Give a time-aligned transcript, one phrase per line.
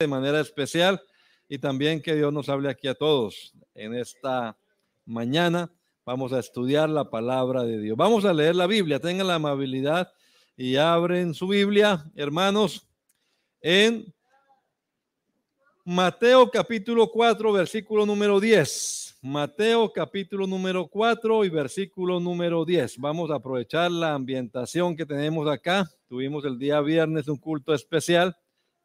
[0.00, 1.02] de manera especial
[1.48, 4.56] y también que Dios nos hable aquí a todos en esta
[5.04, 5.72] mañana.
[6.04, 7.96] Vamos a estudiar la palabra de Dios.
[7.96, 9.00] Vamos a leer la Biblia.
[9.00, 10.12] Tengan la amabilidad
[10.56, 12.86] y abren su Biblia, hermanos,
[13.60, 14.14] en
[15.84, 19.18] Mateo capítulo 4, versículo número 10.
[19.22, 22.98] Mateo capítulo número 4 y versículo número 10.
[22.98, 25.90] Vamos a aprovechar la ambientación que tenemos acá.
[26.06, 28.36] Tuvimos el día viernes un culto especial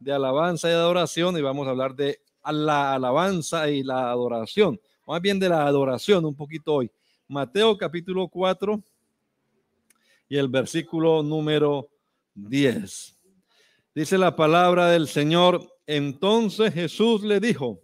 [0.04, 5.22] de alabanza y adoración y vamos a hablar de la alabanza y la adoración, más
[5.22, 6.92] bien de la adoración un poquito hoy.
[7.28, 8.84] Mateo capítulo 4
[10.28, 11.90] y el versículo número
[12.36, 13.18] 10.
[13.96, 17.80] Dice la palabra del Señor, entonces Jesús le dijo,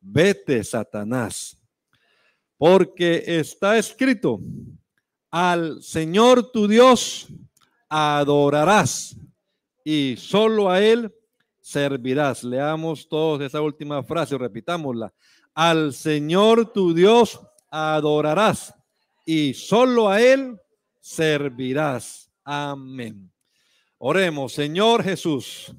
[0.00, 1.58] vete Satanás,
[2.56, 4.40] porque está escrito,
[5.30, 7.26] al Señor tu Dios
[7.88, 9.16] adorarás
[9.84, 11.12] y solo a Él
[11.62, 12.44] servirás.
[12.44, 15.14] Leamos todos esa última frase, repitámosla.
[15.54, 18.74] Al Señor tu Dios adorarás
[19.24, 20.60] y solo a Él
[21.00, 22.30] servirás.
[22.44, 23.32] Amén.
[23.96, 25.72] Oremos, Señor Jesús.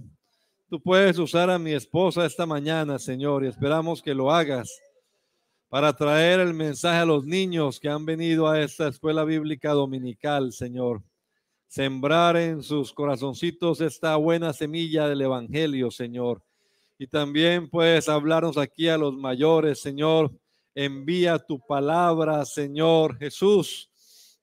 [0.70, 4.72] Tú puedes usar a mi esposa esta mañana, Señor, y esperamos que lo hagas
[5.70, 10.54] para traer el mensaje a los niños que han venido a esta escuela bíblica dominical,
[10.54, 11.04] Señor
[11.74, 16.44] sembrar en sus corazoncitos esta buena semilla del Evangelio, Señor.
[17.00, 20.32] Y también puedes hablarnos aquí a los mayores, Señor.
[20.76, 23.90] Envía tu palabra, Señor Jesús.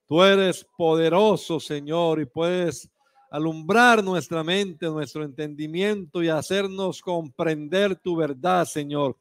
[0.05, 2.91] Tú eres poderoso, Señor, y puedes
[3.29, 9.15] alumbrar nuestra mente, nuestro entendimiento y hacernos comprender tu verdad, Señor.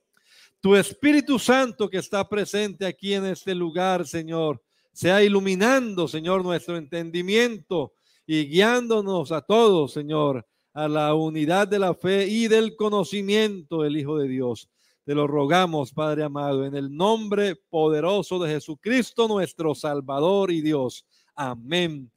[0.61, 4.61] Tu Espíritu Santo que está presente aquí en este lugar, Señor,
[4.93, 7.93] sea iluminando, Señor, nuestro entendimiento
[8.33, 13.97] y guiándonos a todos, Señor, a la unidad de la fe y del conocimiento del
[13.97, 14.71] Hijo de Dios.
[15.05, 21.05] Te lo rogamos, Padre amado, en el nombre poderoso de Jesucristo, nuestro Salvador y Dios.
[21.35, 22.09] Amén.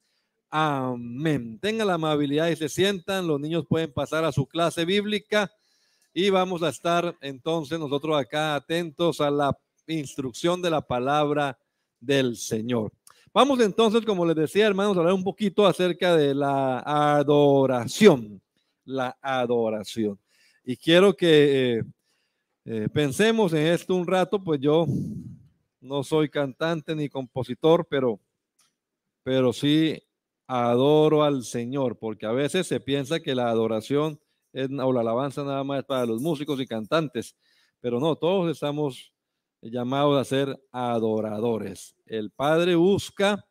[0.52, 1.58] Amén.
[1.60, 3.26] Tengan la amabilidad y se sientan.
[3.26, 5.52] Los niños pueden pasar a su clase bíblica
[6.14, 11.58] y vamos a estar entonces nosotros acá atentos a la instrucción de la palabra
[12.00, 12.92] del Señor.
[13.34, 18.40] Vamos entonces, como les decía, hermanos, a hablar un poquito acerca de la adoración.
[18.86, 20.20] La adoración.
[20.64, 21.84] Y quiero que eh,
[22.66, 24.86] eh, pensemos en esto un rato, pues yo
[25.82, 28.20] no soy cantante ni compositor, pero,
[29.24, 30.00] pero sí
[30.46, 34.20] adoro al Señor, porque a veces se piensa que la adoración
[34.54, 37.36] o la alabanza nada más es para los músicos y cantantes,
[37.82, 39.13] pero no, todos estamos
[39.64, 41.96] llamados a ser adoradores.
[42.06, 43.46] El Padre busca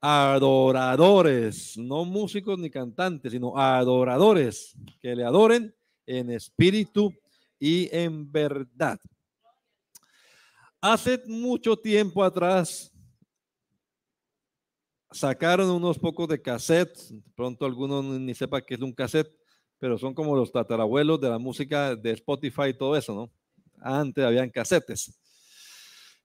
[0.00, 5.74] adoradores, no músicos ni cantantes, sino adoradores que le adoren
[6.06, 7.12] en espíritu
[7.58, 8.98] y en verdad.
[10.80, 12.90] Hace mucho tiempo atrás
[15.10, 19.30] sacaron unos pocos de cassettes, pronto algunos ni sepa qué es un cassette,
[19.78, 23.30] pero son como los tatarabuelos de la música de Spotify y todo eso, ¿no?
[23.80, 25.12] Antes habían casetes.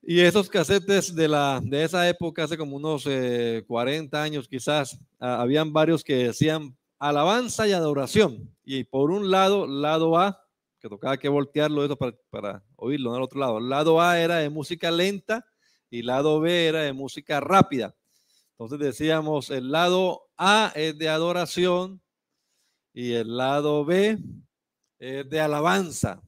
[0.01, 4.99] Y esos casetes de, la, de esa época, hace como unos 40 eh, años quizás,
[5.19, 8.55] habían varios que decían alabanza y adoración.
[8.63, 10.45] Y por un lado, lado A,
[10.79, 13.59] que tocaba que voltearlo eso para, para oírlo, en el otro lado.
[13.59, 15.43] Lado A era de música lenta
[15.89, 17.95] y lado B era de música rápida.
[18.51, 22.01] Entonces decíamos, el lado A es de adoración
[22.93, 24.17] y el lado B
[24.99, 26.21] es de alabanza.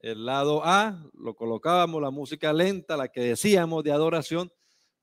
[0.00, 4.50] El lado A lo colocábamos la música lenta, la que decíamos de adoración,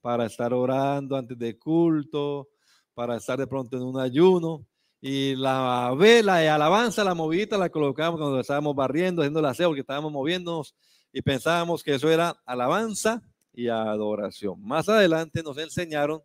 [0.01, 2.49] para estar orando antes de culto,
[2.93, 4.65] para estar de pronto en un ayuno.
[4.99, 9.45] Y la B, la de alabanza, la movida, la colocábamos cuando estábamos barriendo, haciendo el
[9.45, 10.75] aseo, porque estábamos moviéndonos
[11.13, 13.21] y pensábamos que eso era alabanza
[13.53, 14.59] y adoración.
[14.63, 16.23] Más adelante nos enseñaron,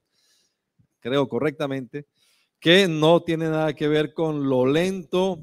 [1.00, 2.06] creo correctamente,
[2.58, 5.40] que no tiene nada que ver con lo lento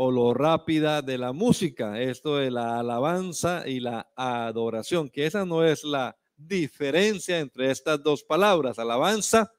[0.00, 5.44] o lo rápida de la música, esto de la alabanza y la adoración, que esa
[5.44, 9.52] no es la diferencia entre estas dos palabras, alabanza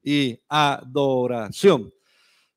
[0.00, 1.92] y adoración,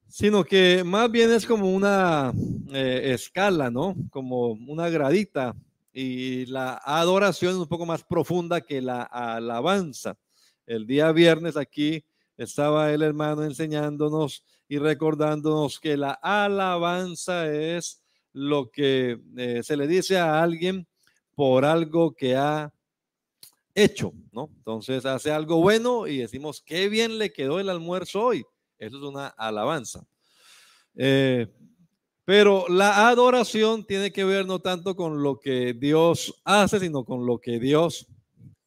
[0.07, 2.31] sino que más bien es como una
[2.71, 3.95] eh, escala, ¿no?
[4.11, 5.55] Como una gradita
[5.91, 10.15] y la adoración es un poco más profunda que la alabanza.
[10.67, 12.05] El día viernes aquí
[12.37, 18.01] estaba el hermano enseñándonos y recordándonos que la alabanza es
[18.33, 20.87] lo que eh, se le dice a alguien
[21.35, 22.73] por algo que ha
[23.73, 24.49] hecho, ¿no?
[24.57, 28.45] Entonces hace algo bueno y decimos, qué bien le quedó el almuerzo hoy.
[28.77, 30.05] Eso es una alabanza.
[30.95, 31.47] Eh,
[32.23, 37.25] Pero la adoración tiene que ver no tanto con lo que Dios hace, sino con
[37.25, 38.07] lo que Dios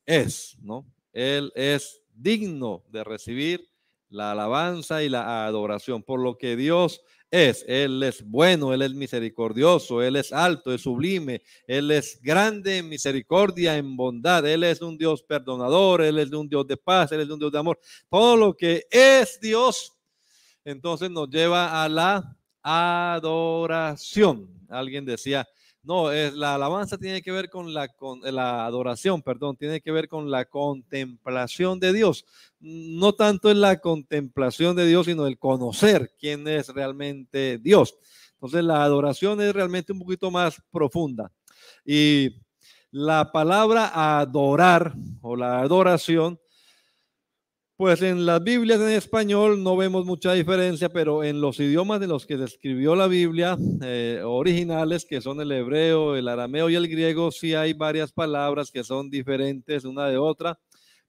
[0.06, 0.86] es, ¿no?
[1.12, 3.68] Él es digno de recibir
[4.10, 7.64] la alabanza y la adoración por lo que Dios es.
[7.68, 12.88] Él es bueno, Él es misericordioso, Él es alto, es sublime, Él es grande en
[12.88, 17.20] misericordia, en bondad, Él es un Dios perdonador, Él es un Dios de paz, Él
[17.20, 17.78] es un Dios de amor.
[18.08, 19.92] Todo lo que es Dios,
[20.64, 24.48] entonces nos lleva a la adoración.
[24.68, 25.46] Alguien decía,
[25.82, 29.92] no, es, la alabanza tiene que ver con la, con la adoración, perdón, tiene que
[29.92, 32.24] ver con la contemplación de Dios.
[32.60, 37.96] No tanto en la contemplación de Dios, sino el conocer quién es realmente Dios.
[38.34, 41.32] Entonces la adoración es realmente un poquito más profunda.
[41.84, 42.36] Y
[42.90, 46.38] la palabra adorar o la adoración
[47.78, 52.08] pues en las Biblias en español no vemos mucha diferencia, pero en los idiomas de
[52.08, 56.74] los que se escribió la Biblia eh, originales, que son el hebreo, el arameo y
[56.74, 60.58] el griego, sí hay varias palabras que son diferentes una de otra,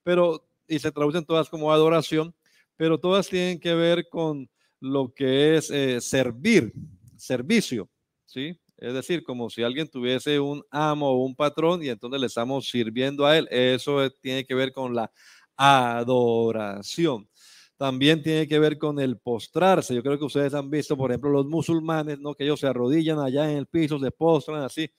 [0.04, 2.32] pero y se traducen todas como adoración,
[2.76, 6.72] pero todas tienen que ver con lo que es eh, servir,
[7.16, 7.90] servicio,
[8.26, 8.56] ¿sí?
[8.80, 12.70] Es decir, como si alguien tuviese un amo o un patrón y entonces le estamos
[12.70, 13.46] sirviendo a él.
[13.50, 15.12] Eso tiene que ver con la
[15.60, 17.28] adoración.
[17.76, 19.94] También tiene que ver con el postrarse.
[19.94, 22.34] Yo creo que ustedes han visto, por ejemplo, los musulmanes, ¿no?
[22.34, 24.90] Que ellos se arrodillan allá en el piso, se postran así.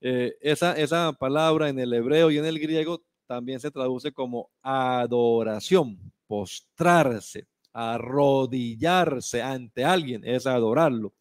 [0.00, 4.50] Eh, esa, esa palabra en el hebreo y en el griego también se traduce como
[4.62, 11.12] adoración, postrarse, arrodillarse ante alguien, es adorarlo.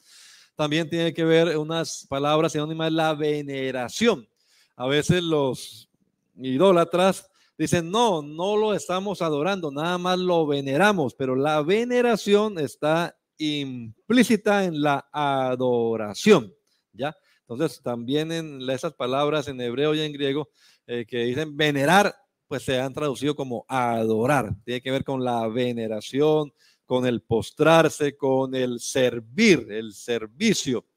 [0.56, 4.28] También tiene que ver unas palabras sinónimas, la veneración.
[4.76, 5.90] A veces los
[6.36, 7.31] idólatras
[7.62, 14.66] Dicen, no, no lo estamos adorando, nada más lo veneramos, pero la veneración está implícita
[14.66, 16.52] en la adoración,
[16.92, 17.16] ¿ya?
[17.48, 20.50] Entonces, también en esas palabras en hebreo y en griego
[20.88, 22.16] eh, que dicen venerar,
[22.48, 24.56] pues se han traducido como adorar.
[24.66, 26.52] Tiene que ver con la veneración,
[26.88, 30.88] con el postrarse, con el servir, el servicio.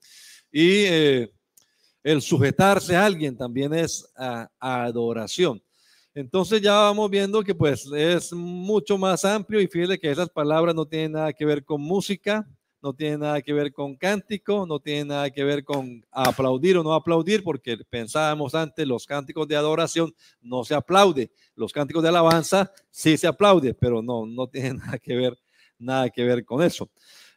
[0.50, 1.30] Y eh,
[2.02, 4.10] el sujetarse a alguien también es
[4.58, 5.62] adoración.
[6.14, 10.72] Entonces ya vamos viendo que pues es mucho más amplio y fíjate que esas palabras
[10.72, 12.48] no tienen nada que ver con música,
[12.80, 16.84] no tienen nada que ver con cántico, no tienen nada que ver con aplaudir o
[16.84, 22.10] no aplaudir, porque pensábamos antes los cánticos de adoración no se aplaude, los cánticos de
[22.10, 25.36] alabanza sí se aplaude, pero no, no tienen nada que ver,
[25.78, 26.88] nada que ver con eso.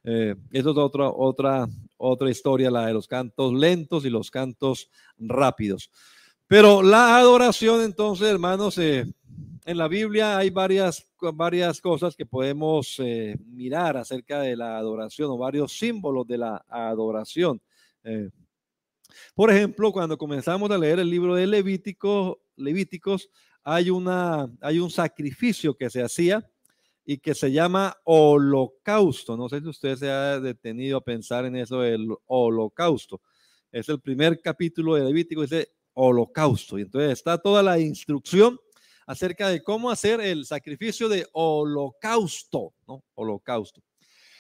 [0.04, 4.92] Eh, eso es otra, otra, otra historia, la de los cantos lentos y los cantos
[5.18, 5.90] rápidos.
[6.48, 9.06] Pero la adoración, entonces, hermanos, eh,
[9.66, 15.30] en la Biblia hay varias, varias cosas que podemos eh, mirar acerca de la adoración
[15.30, 17.62] o varios símbolos de la adoración.
[18.06, 18.30] Eh,
[19.36, 23.30] por ejemplo, cuando comenzamos a leer el libro de Levítico, Levíticos,
[23.62, 26.50] hay, una, hay un sacrificio que se hacía
[27.04, 29.36] y que se llama holocausto.
[29.36, 33.20] No sé si usted se ha detenido a pensar en eso del holocausto.
[33.70, 36.78] Es el primer capítulo de Levítico, dice holocausto.
[36.78, 38.60] Y entonces está toda la instrucción
[39.08, 43.04] acerca de cómo hacer el sacrificio de holocausto, ¿no?
[43.16, 43.82] Holocausto.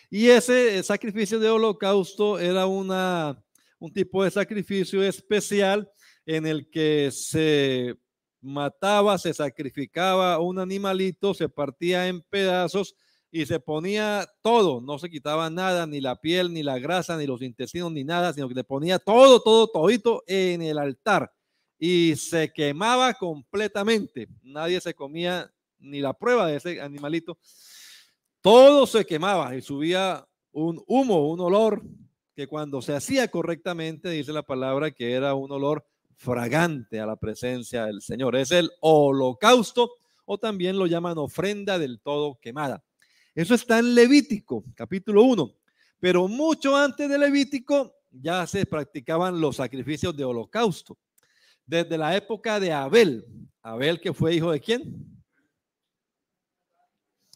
[0.09, 3.44] Y ese sacrificio de holocausto era una,
[3.80, 5.89] un tipo de sacrificio especial
[6.26, 7.95] en el que se
[8.40, 12.95] mataba, se sacrificaba un animalito, se partía en pedazos
[13.31, 17.26] y se ponía todo, no se quitaba nada, ni la piel, ni la grasa, ni
[17.26, 21.31] los intestinos, ni nada, sino que le ponía todo, todo, todito en el altar
[21.79, 24.27] y se quemaba completamente.
[24.43, 27.37] Nadie se comía ni la prueba de ese animalito.
[28.41, 31.83] Todo se quemaba y subía un humo, un olor
[32.35, 37.15] que cuando se hacía correctamente, dice la palabra, que era un olor fragante a la
[37.15, 38.35] presencia del Señor.
[38.35, 39.91] Es el holocausto
[40.25, 42.83] o también lo llaman ofrenda del todo quemada.
[43.35, 45.53] Eso está en Levítico, capítulo 1.
[45.99, 50.97] Pero mucho antes de Levítico ya se practicaban los sacrificios de holocausto
[51.68, 53.26] desde la época de Abel.
[53.62, 55.06] Abel que fue hijo de quién?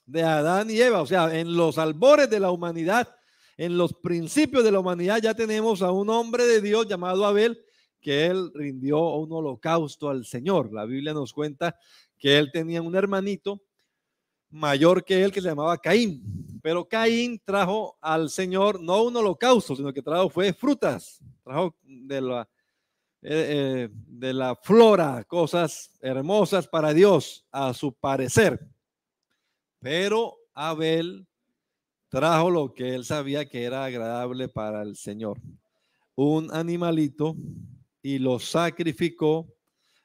[0.06, 1.02] De Adán y Eva.
[1.02, 3.14] O sea, en los albores de la humanidad,
[3.58, 7.62] en los principios de la humanidad ya tenemos a un hombre de Dios llamado Abel
[8.00, 10.74] que él rindió un holocausto al Señor.
[10.74, 11.78] La Biblia nos cuenta
[12.18, 13.62] que él tenía un hermanito
[14.50, 16.60] mayor que él que se llamaba Caín.
[16.64, 22.22] Pero Caín trajo al Señor no un holocausto, sino que trajo fue frutas, trajo de
[22.22, 22.50] la
[23.24, 28.60] eh, eh, de la flora, cosas hermosas para Dios, a su parecer.
[29.80, 31.28] Pero Abel
[32.10, 35.40] trajo lo que él sabía que era agradable para el Señor.
[36.16, 37.36] Un animalito
[38.02, 39.48] y lo sacrificó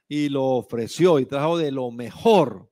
[0.08, 2.70] y lo ofreció y trajo de lo mejor.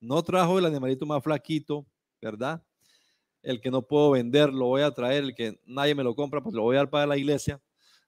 [0.00, 1.84] No trajo el animalito más flaquito,
[2.22, 2.62] ¿verdad?
[3.42, 6.42] El que no puedo vender, lo voy a traer, el que nadie me lo compra,
[6.42, 7.60] pues lo voy a dar para la iglesia.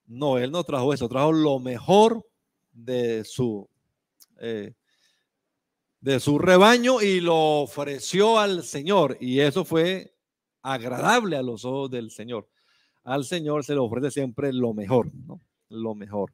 [0.06, 2.24] No, él no trajo eso, trajo lo mejor
[2.72, 3.68] de su,
[4.40, 4.74] eh,
[6.00, 9.16] de su rebaño y lo ofreció al Señor.
[9.20, 10.14] Y eso fue
[10.62, 12.48] agradable a los ojos del Señor.
[13.04, 15.40] Al Señor se le ofrece siempre lo mejor, ¿no?
[15.68, 16.32] Lo mejor.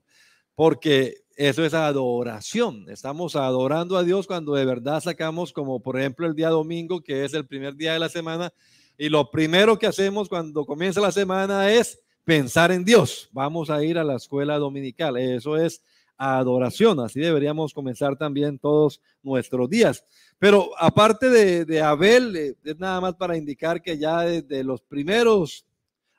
[0.55, 2.89] Porque eso es adoración.
[2.89, 7.25] Estamos adorando a Dios cuando de verdad sacamos, como por ejemplo el día domingo, que
[7.25, 8.53] es el primer día de la semana,
[8.99, 13.29] y lo primero que hacemos cuando comienza la semana es pensar en Dios.
[13.33, 15.17] Vamos a ir a la escuela dominical.
[15.17, 15.83] Eso es
[16.17, 17.01] adoración.
[17.01, 20.05] Así deberíamos comenzar también todos nuestros días.
[20.39, 25.67] Pero aparte de, Abel, eh, es nada más para indicar que ya desde los primeros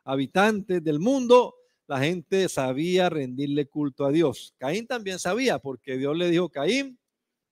[0.04, 1.56] habitantes del mundo,
[1.88, 4.54] la gente sabía rendirle culto a Dios.
[4.58, 6.98] Caín también sabía, porque Dios le dijo, Caín,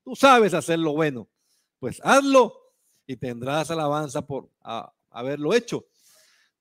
[0.04, 1.28] tú sabes hacer lo bueno,
[1.80, 2.54] pues hazlo
[3.06, 4.50] y tendrás alabanza por
[5.10, 5.86] haberlo hecho.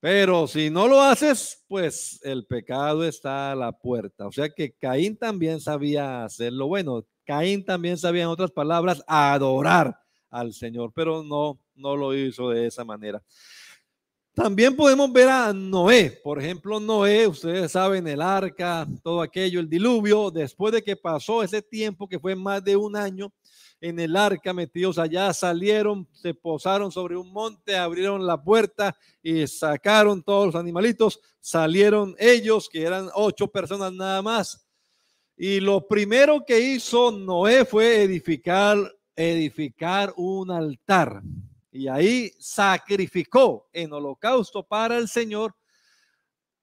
[0.01, 4.27] Pero si no lo haces, pues el pecado está a la puerta.
[4.27, 7.05] O sea que Caín también sabía hacer lo bueno.
[7.27, 12.67] Caín también sabía, en otras palabras, adorar al Señor, pero no, no lo hizo de
[12.67, 13.23] esa manera.
[14.33, 16.19] También podemos ver a Noé.
[16.25, 21.43] Por ejemplo, Noé, ustedes saben, el arca, todo aquello, el diluvio, después de que pasó
[21.43, 23.31] ese tiempo que fue más de un año,
[23.81, 29.47] en el arca metidos allá, salieron, se posaron sobre un monte, abrieron la puerta y
[29.47, 34.67] sacaron todos los animalitos, salieron ellos, que eran ocho personas nada más.
[35.37, 38.77] Y lo primero que hizo Noé fue edificar,
[39.17, 41.23] edificar un altar.
[41.73, 45.55] Y ahí sacrificó en holocausto para el Señor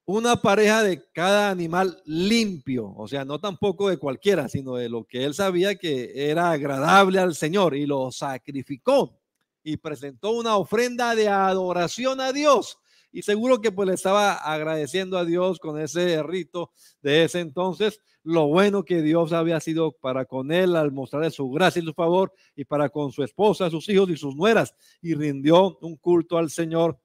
[0.07, 5.03] una pareja de cada animal limpio, o sea, no tampoco de cualquiera, sino de lo
[5.03, 9.19] que él sabía que era agradable al Señor y lo sacrificó
[9.63, 12.79] y presentó una ofrenda de adoración a Dios.
[13.11, 16.71] Y seguro que pues le estaba agradeciendo a Dios con ese rito
[17.01, 21.49] de ese entonces, lo bueno que Dios había sido para con él al mostrarle su
[21.49, 25.15] gracia y su favor y para con su esposa, sus hijos y sus nueras y
[25.15, 26.97] rindió un culto al Señor.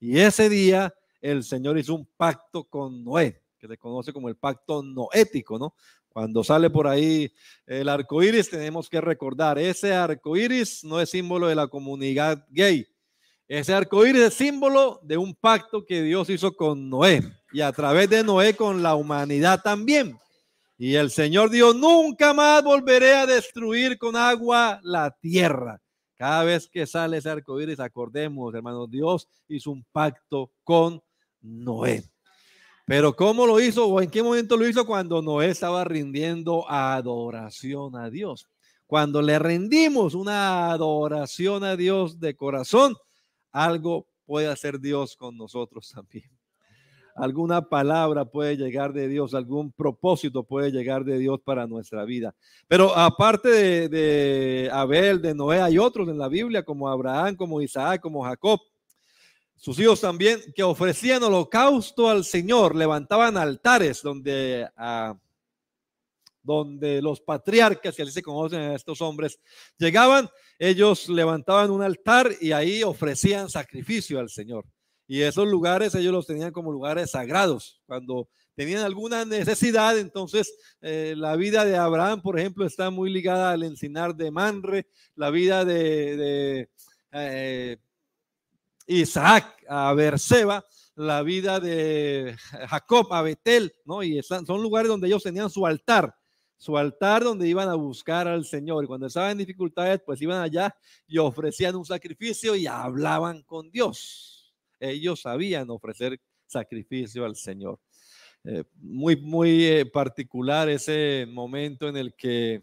[0.00, 4.36] Y ese día el Señor hizo un pacto con Noé, que se conoce como el
[4.36, 5.74] pacto noético, ¿no?
[6.08, 7.32] Cuando sale por ahí
[7.66, 12.44] el arco iris, tenemos que recordar, ese arco iris no es símbolo de la comunidad
[12.50, 12.86] gay.
[13.46, 17.22] Ese arco iris es símbolo de un pacto que Dios hizo con Noé
[17.52, 20.18] y a través de Noé con la humanidad también.
[20.76, 25.80] Y el Señor dijo, nunca más volveré a destruir con agua la tierra.
[26.16, 31.00] Cada vez que sale ese arco iris, acordemos, hermanos, Dios hizo un pacto con
[31.40, 32.02] Noé.
[32.88, 34.86] Pero ¿cómo lo hizo o en qué momento lo hizo?
[34.86, 38.48] Cuando Noé estaba rindiendo adoración a Dios.
[38.86, 42.96] Cuando le rendimos una adoración a Dios de corazón,
[43.52, 46.30] algo puede hacer Dios con nosotros también.
[47.14, 52.34] Alguna palabra puede llegar de Dios, algún propósito puede llegar de Dios para nuestra vida.
[52.68, 57.60] Pero aparte de, de Abel, de Noé, hay otros en la Biblia como Abraham, como
[57.60, 58.60] Isaac, como Jacob
[59.58, 65.18] sus hijos también, que ofrecían holocausto al Señor, levantaban altares donde, ah,
[66.42, 69.40] donde los patriarcas, que así se conocen a estos hombres,
[69.76, 70.28] llegaban,
[70.60, 74.64] ellos levantaban un altar y ahí ofrecían sacrificio al Señor.
[75.08, 77.82] Y esos lugares ellos los tenían como lugares sagrados.
[77.86, 83.50] Cuando tenían alguna necesidad, entonces eh, la vida de Abraham, por ejemplo, está muy ligada
[83.50, 84.86] al encinar de Manre,
[85.16, 86.68] la vida de,
[87.12, 87.78] eh,
[88.88, 90.64] Isaac a Berseba,
[90.96, 92.36] la vida de
[92.68, 94.02] Jacob a Betel, ¿no?
[94.02, 96.16] Y son lugares donde ellos tenían su altar,
[96.56, 98.82] su altar donde iban a buscar al Señor.
[98.82, 100.74] Y cuando estaban en dificultades, pues iban allá
[101.06, 104.52] y ofrecían un sacrificio y hablaban con Dios.
[104.80, 107.78] Ellos sabían ofrecer sacrificio al Señor.
[108.44, 112.62] Eh, muy, muy eh, particular ese momento en el que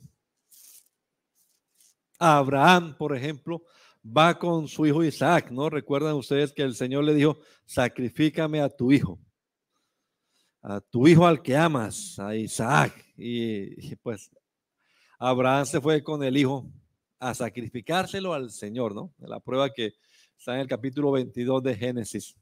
[2.17, 3.63] Abraham, por ejemplo,
[4.05, 5.69] va con su hijo Isaac, ¿no?
[5.69, 9.19] Recuerdan ustedes que el Señor le dijo, sacrifícame a tu hijo,
[10.61, 12.93] a tu hijo al que amas, a Isaac.
[13.17, 14.29] Y, pues
[15.17, 16.69] Abraham se fue con el hijo
[17.19, 19.13] a sacrificárselo al Señor, ¿no?
[19.19, 19.93] La prueba que
[20.37, 22.35] está en el capítulo 22 de Génesis.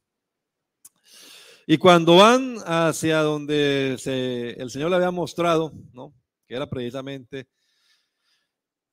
[1.65, 6.13] Y cuando van hacia donde el Señor le había mostrado, ¿no?
[6.45, 7.47] Que era precisamente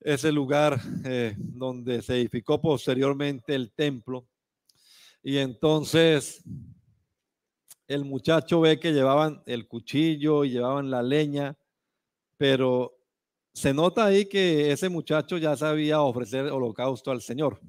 [0.00, 4.26] ese lugar eh, donde se edificó posteriormente el templo.
[5.22, 6.42] Y entonces
[7.86, 11.56] el muchacho ve que llevaban el cuchillo y llevaban la leña,
[12.36, 12.96] pero
[13.52, 17.60] se nota ahí que ese muchacho ya sabía ofrecer holocausto al Señor.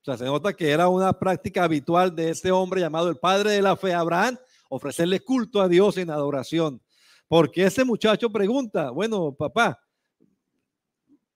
[0.00, 3.52] O sea, se nota que era una práctica habitual de este hombre llamado el padre
[3.52, 4.36] de la fe, Abraham,
[4.68, 6.80] ofrecerle culto a Dios en adoración.
[7.28, 9.81] Porque ese muchacho pregunta, bueno, papá,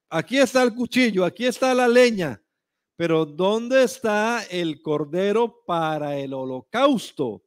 [0.09, 2.41] aquí está el cuchillo, aquí está la leña,
[2.95, 7.43] pero ¿dónde está el cordero para el holocausto?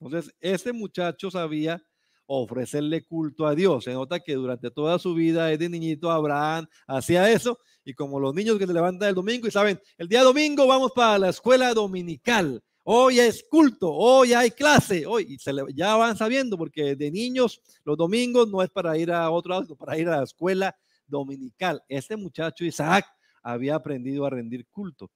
[0.00, 1.82] Entonces, este muchacho sabía
[2.26, 3.84] ofrecerle culto a Dios.
[3.84, 7.58] Se nota que durante toda su vida, desde niñito, Abraham hacía eso.
[7.84, 10.92] Y como los niños que se levantan el domingo y saben, el día domingo vamos
[10.92, 12.62] para la escuela dominical.
[12.84, 17.96] Hoy es culto, hoy hay clase, hoy se ya van sabiendo porque de niños los
[17.96, 21.82] domingos no es para ir a otro lado, sino para ir a la escuela dominical.
[21.88, 23.06] Este muchacho Isaac
[23.42, 25.10] había aprendido a rendir culto.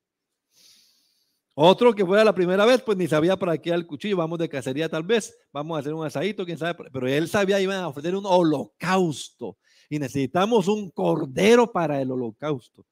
[1.59, 4.49] Otro que fue la primera vez, pues ni sabía para qué el cuchillo, vamos de
[4.49, 7.89] cacería tal vez, vamos a hacer un asadito, quién sabe, pero él sabía iban a
[7.89, 9.57] ofrecer un holocausto
[9.89, 12.85] y necesitamos un cordero para el holocausto.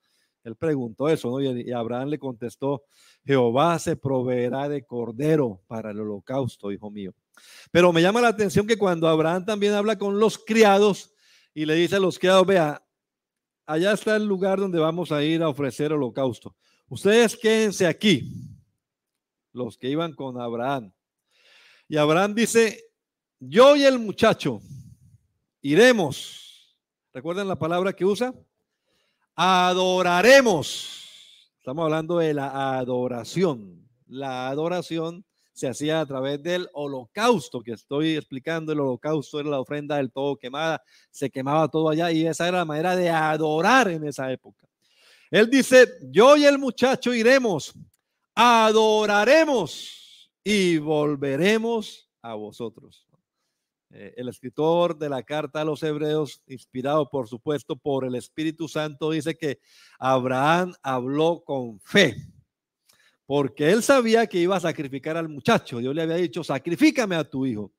[0.44, 1.40] Él preguntó eso, ¿no?
[1.42, 2.84] Y Abraham le contestó,
[3.24, 7.12] Jehová se proveerá de cordero para el holocausto, hijo mío.
[7.70, 11.12] Pero me llama la atención que cuando Abraham también habla con los criados
[11.54, 12.83] y le dice a los criados, vea,
[13.66, 16.54] allá está el lugar donde vamos a ir a ofrecer holocausto.
[16.88, 18.30] Ustedes quédense aquí
[19.52, 20.92] los que iban con Abraham.
[21.88, 22.85] Y Abraham dice,
[23.38, 24.61] yo y el muchacho
[25.61, 26.76] iremos.
[27.12, 28.35] ¿Recuerdan la palabra que usa?
[29.35, 31.04] Adoraremos.
[31.59, 33.88] Estamos hablando de la adoración.
[34.06, 38.73] La adoración se hacía a través del holocausto que estoy explicando.
[38.73, 42.58] El holocausto era la ofrenda del todo quemada, se quemaba todo allá y esa era
[42.58, 44.68] la manera de adorar en esa época.
[45.30, 47.75] Él dice, yo y el muchacho iremos
[48.34, 53.06] adoraremos y volveremos a vosotros.
[53.90, 58.66] Eh, el escritor de la carta a los hebreos, inspirado por supuesto por el Espíritu
[58.66, 59.61] Santo, dice que
[59.98, 62.16] Abraham habló con fe,
[63.26, 65.78] porque él sabía que iba a sacrificar al muchacho.
[65.78, 67.72] Dios le había dicho, sacrifícame a tu hijo.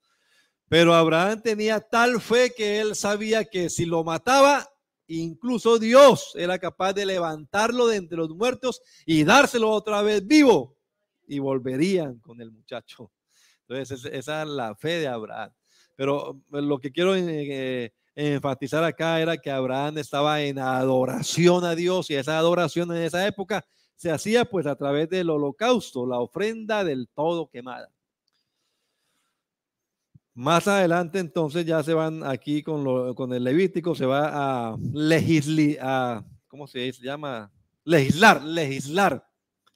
[0.67, 4.67] Pero Abraham tenía tal fe que él sabía que si lo mataba,
[5.07, 10.75] Incluso Dios era capaz de levantarlo de entre los muertos y dárselo otra vez vivo.
[11.27, 13.11] Y volverían con el muchacho.
[13.67, 15.51] Entonces, esa es la fe de Abraham.
[15.95, 21.75] Pero eh, lo que quiero eh, enfatizar acá era que Abraham estaba en adoración a
[21.75, 26.19] Dios y esa adoración en esa época se hacía pues a través del holocausto, la
[26.19, 27.89] ofrenda del todo quemada.
[30.33, 34.77] Más adelante entonces ya se van aquí con, lo, con el Levítico, se va a
[34.93, 37.49] legislar, ¿cómo se llama?
[37.85, 39.25] Legislar, legislar.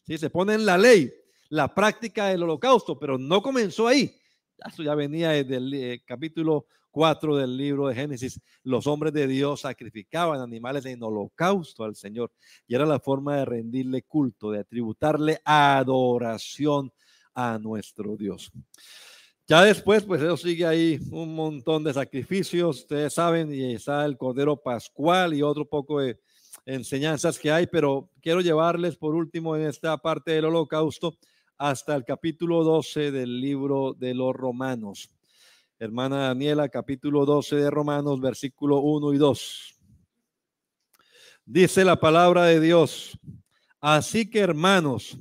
[0.05, 0.17] ¿sí?
[0.17, 1.13] Se pone en la ley
[1.47, 4.18] la práctica del holocausto, pero no comenzó ahí.
[4.67, 8.39] Eso ya venía desde el eh, capítulo 4 del libro de Génesis.
[8.63, 12.31] Los hombres de Dios sacrificaban animales en holocausto al Señor
[12.67, 16.91] y era la forma de rendirle culto, de tributarle adoración
[17.33, 18.51] a nuestro Dios.
[19.47, 24.15] Ya después, pues eso sigue ahí un montón de sacrificios, ustedes saben, y está el
[24.15, 26.19] Cordero Pascual y otro poco de
[26.65, 31.15] enseñanzas que hay, pero quiero llevarles por último en esta parte del holocausto
[31.59, 35.09] hasta el capítulo 12 del libro de los Romanos.
[35.77, 39.75] Hermana Daniela, capítulo 12 de Romanos, versículo 1 y 2.
[41.45, 43.19] Dice la palabra de Dios,
[43.81, 45.17] así que hermanos,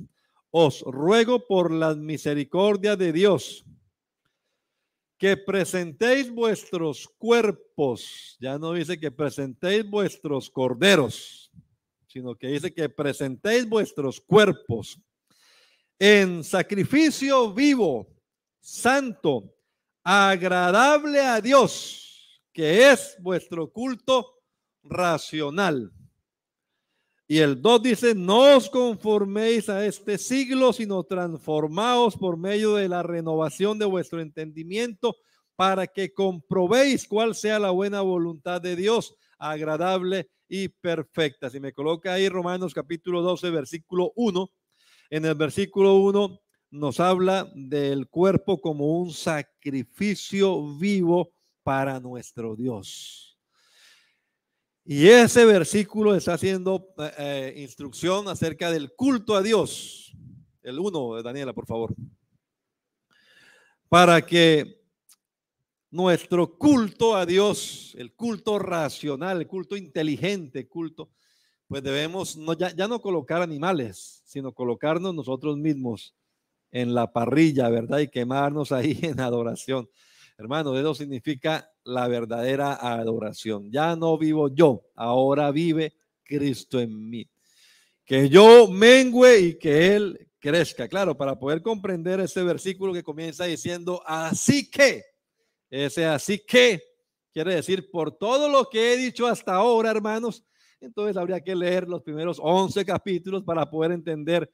[0.49, 3.65] os ruego por las misericordias de Dios
[5.17, 11.51] que presentéis vuestros cuerpos, ya no dice que presentéis vuestros corderos,
[12.07, 15.01] sino que dice que presentéis vuestros cuerpos
[15.99, 18.07] en sacrificio vivo,
[18.61, 19.53] santo,
[20.01, 24.39] agradable a Dios, que es vuestro culto
[24.81, 25.91] racional.
[27.27, 32.89] Y el 2 dice, no os conforméis a este siglo, sino transformaos por medio de
[32.89, 35.15] la renovación de vuestro entendimiento
[35.55, 41.49] para que comprobéis cuál sea la buena voluntad de Dios, agradable y perfecta.
[41.49, 44.49] Si me coloca ahí Romanos capítulo 12, versículo 1,
[45.09, 46.39] en el versículo 1
[46.71, 51.31] nos habla del cuerpo como un sacrificio vivo
[51.63, 53.37] para nuestro Dios.
[54.85, 60.15] Y ese versículo está haciendo eh, eh, instrucción acerca del culto a Dios.
[60.61, 61.93] El uno, Daniela, por favor.
[63.87, 64.83] Para que
[65.91, 71.09] nuestro culto a Dios, el culto racional, el culto inteligente, culto,
[71.69, 76.15] pues debemos no, ya, ya no colocar animales, sino colocarnos nosotros mismos
[76.71, 77.99] en la parrilla, ¿verdad?
[77.99, 79.87] Y quemarnos ahí en adoración.
[80.37, 83.71] Hermano, eso significa la verdadera adoración.
[83.71, 87.29] Ya no vivo yo, ahora vive Cristo en mí.
[88.03, 90.87] Que yo mengüe y que Él crezca.
[90.87, 95.03] Claro, para poder comprender ese versículo que comienza diciendo, así que,
[95.69, 96.81] ese así que
[97.31, 100.43] quiere decir, por todo lo que he dicho hasta ahora, hermanos,
[100.81, 104.51] entonces habría que leer los primeros 11 capítulos para poder entender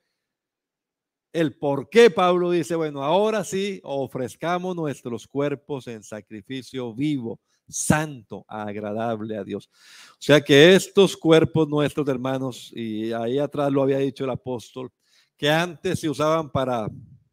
[1.36, 8.46] el por qué Pablo dice, bueno, ahora sí ofrezcamos nuestros cuerpos en sacrificio vivo, santo,
[8.48, 9.70] agradable a Dios.
[10.12, 14.92] O sea que estos cuerpos nuestros, hermanos, y ahí atrás lo había dicho el apóstol,
[15.36, 16.88] que antes se usaban para,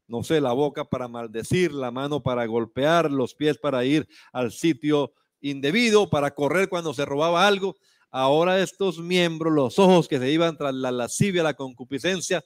[0.08, 4.50] no sé, la boca para maldecir, la mano para golpear, los pies para ir al
[4.50, 7.76] sitio indebido, para correr cuando se robaba algo.
[8.14, 12.44] Ahora estos miembros, los ojos que se iban tras la lascivia, la concupiscencia,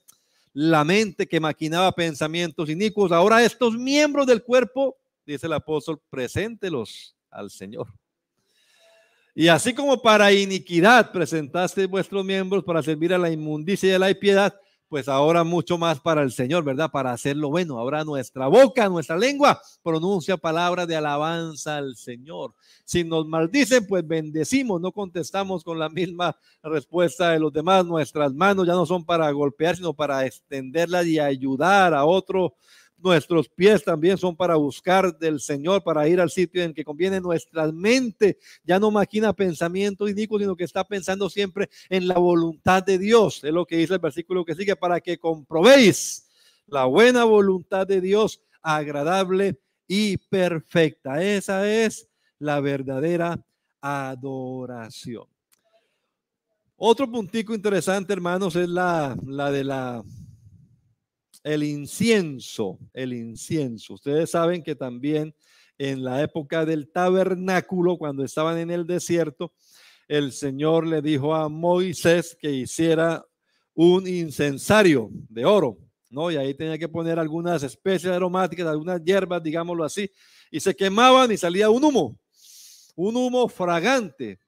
[0.52, 7.16] la mente que maquinaba pensamientos inicuos, ahora estos miembros del cuerpo, dice el apóstol, preséntelos
[7.31, 7.88] al Señor.
[9.35, 13.98] Y así como para iniquidad presentaste vuestros miembros para servir a la inmundicia y a
[13.98, 14.55] la impiedad,
[14.88, 16.90] pues ahora mucho más para el Señor, ¿verdad?
[16.90, 17.79] Para hacerlo bueno.
[17.79, 22.55] Ahora nuestra boca, nuestra lengua pronuncia palabras de alabanza al Señor.
[22.85, 27.85] Si nos maldicen, pues bendecimos, no contestamos con la misma respuesta de los demás.
[27.85, 32.55] Nuestras manos ya no son para golpear, sino para extenderlas y ayudar a otro
[32.98, 37.20] Nuestros pies también son para buscar del Señor, para ir al sitio en que conviene.
[37.20, 42.82] Nuestra mente ya no maquina pensamiento inicuo, sino que está pensando siempre en la voluntad
[42.82, 43.44] de Dios.
[43.44, 46.26] Es lo que dice el versículo que sigue, para que comprobéis
[46.66, 51.22] la buena voluntad de Dios, agradable y perfecta.
[51.22, 53.38] Esa es la verdadera
[53.80, 55.26] adoración.
[56.76, 60.02] Otro puntico interesante, hermanos, es la, la de la
[61.46, 63.94] el incienso, el incienso.
[63.94, 65.32] Ustedes saben que también
[65.78, 69.52] en la época del tabernáculo, cuando estaban en el desierto,
[70.09, 73.24] el Señor le dijo a Moisés que hiciera
[73.74, 75.78] un incensario de oro,
[76.11, 76.32] ¿no?
[76.32, 80.11] Y ahí tenía que poner algunas especies aromáticas, algunas hierbas, digámoslo así,
[80.50, 82.18] y se quemaban y salía un humo,
[82.96, 84.40] un humo fragante.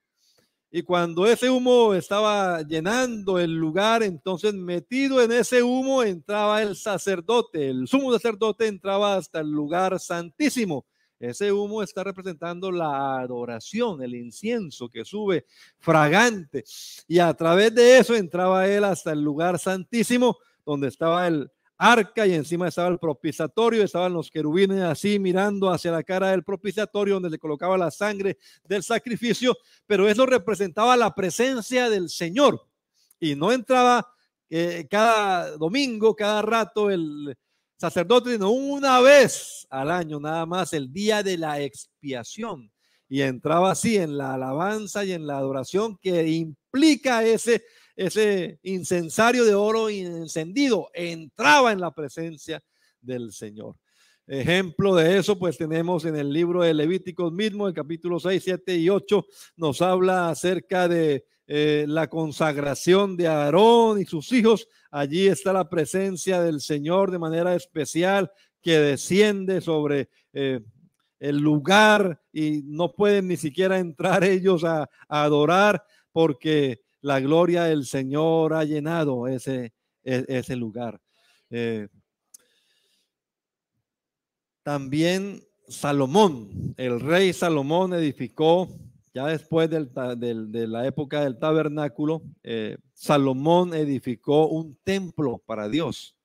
[0.71, 6.77] Y cuando ese humo estaba llenando el lugar, entonces metido en ese humo entraba el
[6.77, 10.85] sacerdote, el sumo sacerdote entraba hasta el lugar santísimo.
[11.19, 15.47] Ese humo está representando la adoración, el incienso que sube
[15.79, 16.65] fragante.
[17.09, 22.27] Y a través de eso entraba él hasta el lugar santísimo, donde estaba el, arca
[22.27, 27.15] y encima estaba el propiciatorio, estaban los querubines así mirando hacia la cara del propiciatorio
[27.15, 32.61] donde se colocaba la sangre del sacrificio, pero eso representaba la presencia del Señor
[33.21, 34.13] y no entraba
[34.51, 37.37] eh, cada domingo, cada rato el
[37.77, 42.71] sacerdote, sino una vez al año nada más, el día de la expiación.
[43.11, 47.65] Y entraba así en la alabanza y en la adoración que implica ese
[47.99, 52.63] ese incensario de oro encendido entraba en la presencia
[53.01, 53.75] del Señor.
[54.25, 58.77] Ejemplo de eso, pues tenemos en el libro de Levíticos mismo, el capítulo 6, 7
[58.77, 64.69] y 8, nos habla acerca de eh, la consagración de Aarón y sus hijos.
[64.93, 68.31] Allí está la presencia del Señor de manera especial
[68.63, 70.61] que desciende sobre eh,
[71.19, 75.83] el lugar y no pueden ni siquiera entrar ellos a adorar
[76.13, 79.73] porque la gloria del Señor ha llenado ese,
[80.05, 81.01] e, ese lugar.
[81.51, 81.89] Eh,
[84.63, 88.69] también Salomón, el rey Salomón edificó,
[89.15, 89.91] ya después del,
[90.53, 96.18] de la época del tabernáculo, eh, Salomón edificó un templo para Dios.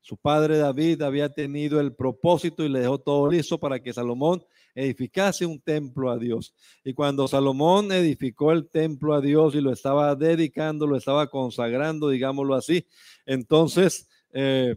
[0.00, 4.42] Su padre David había tenido el propósito y le dejó todo listo para que Salomón
[4.74, 6.54] edificase un templo a Dios.
[6.84, 12.08] Y cuando Salomón edificó el templo a Dios y lo estaba dedicando, lo estaba consagrando,
[12.08, 12.86] digámoslo así,
[13.26, 14.76] entonces eh,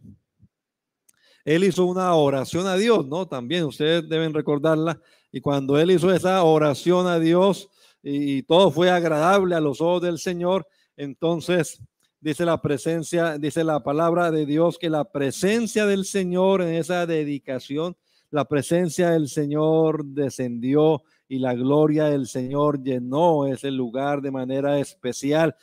[1.46, 3.28] él hizo una oración a Dios, ¿no?
[3.28, 5.02] También ustedes deben recordarla.
[5.32, 7.70] Y cuando él hizo esa oración a Dios
[8.04, 11.82] y, todo fue agradable a los ojos del Señor, entonces
[12.22, 17.06] dice la presencia, dice la palabra de Dios que la presencia del Señor en esa
[17.06, 17.98] dedicación
[18.32, 24.80] la presencia del Señor descendió y la gloria del Señor llenó ese lugar de manera
[24.80, 25.56] especial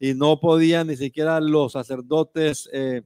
[0.00, 3.02] y no podían ni siquiera los sacerdotes eh,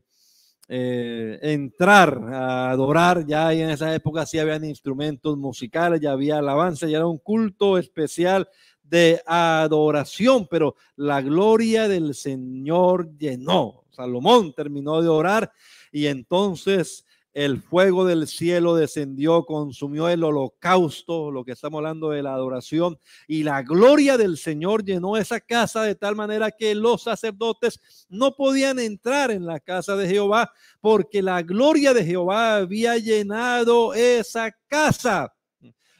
[0.68, 3.26] eh, entrar a adorar.
[3.26, 7.76] Ya en esa época sí habían instrumentos musicales, ya había alabanza, ya era un culto
[7.76, 8.48] especial
[8.88, 13.84] de adoración, pero la gloria del Señor llenó.
[13.90, 15.52] Salomón terminó de orar
[15.90, 22.22] y entonces el fuego del cielo descendió, consumió el holocausto, lo que estamos hablando de
[22.22, 27.02] la adoración, y la gloria del Señor llenó esa casa de tal manera que los
[27.02, 32.96] sacerdotes no podían entrar en la casa de Jehová porque la gloria de Jehová había
[32.96, 35.35] llenado esa casa.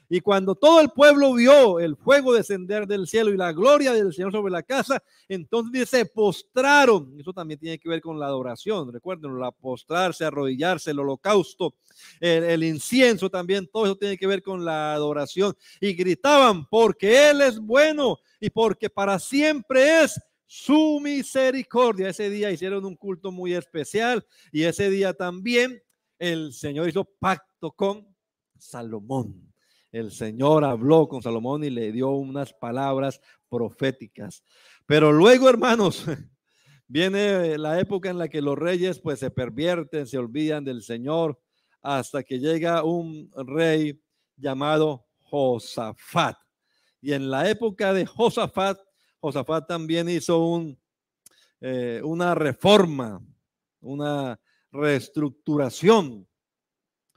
[0.09, 4.13] Y cuando todo el pueblo vio el fuego descender del cielo y la gloria del
[4.13, 7.15] Señor sobre la casa, entonces se postraron.
[7.19, 8.93] Eso también tiene que ver con la adoración.
[8.93, 11.75] Recuerden, la postrarse, arrodillarse, el holocausto,
[12.21, 15.57] el, incienso también, todo eso tiene que ver con la adoración.
[15.81, 22.11] Y gritaban, porque Él es bueno y porque para siempre es su misericordia.
[22.11, 25.83] Ese día hicieron un culto muy especial y ese día también
[26.19, 28.07] el Señor hizo pacto con
[28.57, 29.46] Salomón
[29.99, 34.45] el Señor habló con Salomón y le dio unas palabras proféticas.
[34.85, 36.05] Pero luego, hermanos,
[36.87, 41.41] viene la época en la que los reyes pues se pervierten, se olvidan del Señor,
[41.81, 43.99] hasta que llega un rey
[44.37, 46.37] llamado Josafat.
[47.01, 48.79] Y en la época de Josafat,
[49.21, 50.63] Josafat también hizo
[51.61, 53.25] eh, una reforma,
[53.81, 54.39] una
[54.71, 56.29] reestructuración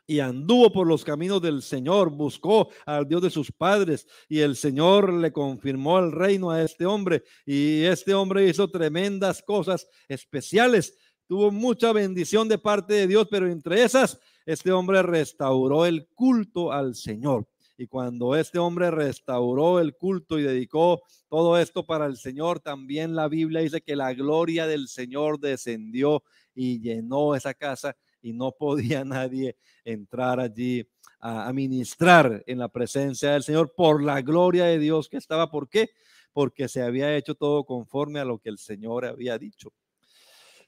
[0.10, 4.56] y anduvo por los caminos del Señor, buscó al Dios de sus padres y el
[4.56, 10.98] Señor le confirmó el reino a este hombre y este hombre hizo tremendas cosas especiales.
[11.28, 16.72] Tuvo mucha bendición de parte de Dios, pero entre esas, este hombre restauró el culto
[16.72, 17.48] al Señor.
[17.78, 23.16] Y cuando este hombre restauró el culto y dedicó todo esto para el Señor, también
[23.16, 26.24] la Biblia dice que la gloria del Señor descendió
[26.56, 30.88] y llenó esa casa y no podía nadie entrar allí
[31.20, 35.52] a, ministrar en la presencia del Señor por la gloria de Dios que estaba.
[35.52, 35.90] ¿Por qué?
[36.34, 39.74] Porque se había hecho todo conforme a lo que el Señor había dicho.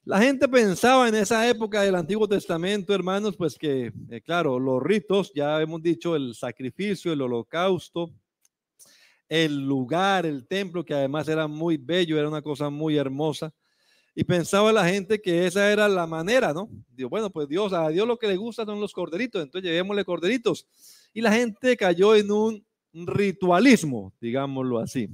[0.03, 4.81] La gente pensaba en esa época del Antiguo Testamento, hermanos, pues que, eh, claro, los
[4.81, 8.11] ritos, ya hemos dicho, el sacrificio, el holocausto,
[9.29, 13.53] el lugar, el templo, que además era muy bello, era una cosa muy hermosa.
[14.13, 16.69] Y pensaba la gente que esa era la manera, ¿no?
[16.89, 20.03] Digo, bueno, pues Dios, a Dios lo que le gusta son los corderitos, entonces llevémosle
[20.03, 20.67] corderitos.
[21.13, 25.09] Y la gente cayó en un ritualismo, digámoslo así.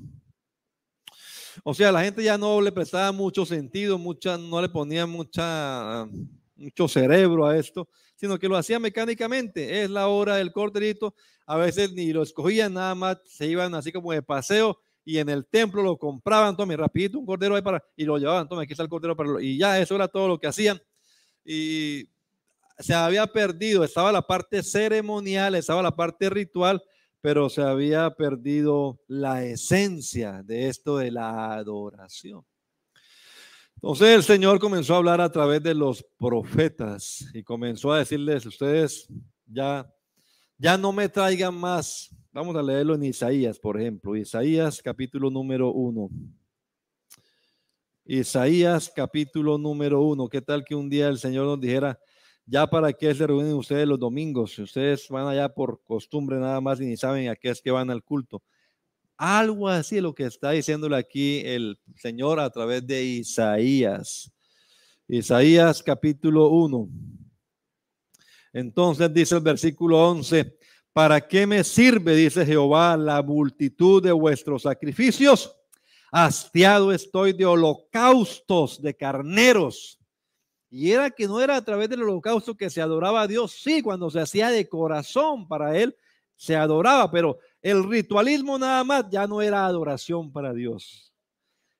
[1.63, 6.07] O sea, la gente ya no le prestaba mucho sentido, mucha, no le ponía mucha,
[6.55, 9.83] mucho cerebro a esto, sino que lo hacía mecánicamente.
[9.83, 11.13] Es la hora del corderito,
[11.45, 15.29] a veces ni lo escogían, nada más se iban así como de paseo y en
[15.29, 18.73] el templo lo compraban, tome rapidito un cordero ahí para, y lo llevaban, tome aquí
[18.73, 20.81] está el cordero para, y ya eso era todo lo que hacían.
[21.45, 22.09] Y
[22.77, 26.83] se había perdido, estaba la parte ceremonial, estaba la parte ritual,
[27.21, 32.45] pero se había perdido la esencia de esto de la adoración.
[33.75, 38.45] Entonces el Señor comenzó a hablar a través de los profetas y comenzó a decirles,
[38.45, 39.07] ustedes
[39.45, 39.89] ya,
[40.57, 44.15] ya no me traigan más Vamos a leerlo en Isaías, por ejemplo.
[44.15, 46.09] Isaías capítulo número uno.
[48.05, 50.27] Isaías capítulo número uno.
[50.27, 51.99] ¿Qué tal que un día el Señor nos dijera,
[52.45, 54.53] ya para qué se reúnen ustedes los domingos?
[54.53, 57.71] Si ustedes van allá por costumbre nada más y ni saben a qué es que
[57.71, 58.43] van al culto.
[59.17, 64.31] Algo así lo que está diciéndole aquí el Señor a través de Isaías.
[65.07, 66.89] Isaías capítulo 1.
[68.53, 70.57] Entonces dice el versículo 11,
[70.97, 75.55] ¿Para qué me sirve, dice Jehová, la multitud de vuestros sacrificios?
[76.11, 79.99] Hastiado estoy de holocaustos, de carneros.
[80.71, 83.83] Y era que no era a través del holocausto que se adoraba a Dios, sí,
[83.83, 85.95] cuando se hacía de corazón para él,
[86.35, 91.13] se adoraba, pero el ritualismo nada más ya no era adoración para Dios.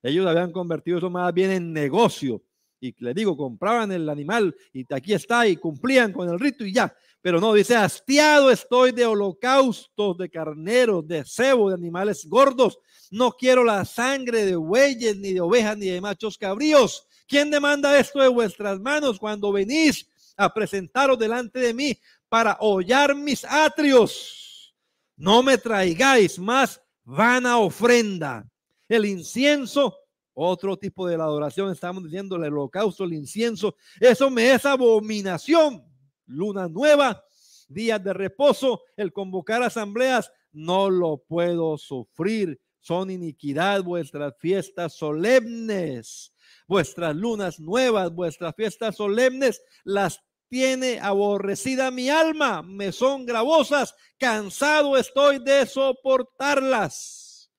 [0.03, 2.43] Ellos habían convertido eso más bien en negocio.
[2.79, 6.71] Y le digo, compraban el animal y aquí está y cumplían con el rito y
[6.71, 6.95] ya.
[7.27, 12.79] Pero no, dice, hastiado estoy de holocaustos, de carneros, de cebo, de animales gordos.
[13.11, 17.05] No quiero la sangre de bueyes, ni de ovejas, ni de machos cabríos.
[17.27, 23.13] ¿Quién demanda esto de vuestras manos cuando venís a presentaros delante de mí para hollar
[23.13, 24.73] mis atrios?
[25.17, 28.49] No me traigáis más vana ofrenda.
[28.87, 29.97] El incienso
[30.33, 35.83] otro tipo de la adoración, estamos diciendo el holocausto, el incienso, eso me es abominación
[36.27, 37.23] luna nueva,
[37.67, 42.61] días de reposo, el convocar asambleas, no lo puedo sufrir.
[42.79, 46.33] Son iniquidad vuestras fiestas solemnes,
[46.67, 54.95] vuestras lunas nuevas, vuestras fiestas solemnes, las tiene aborrecida mi alma, me son gravosas, cansado
[54.95, 57.51] estoy de soportarlas.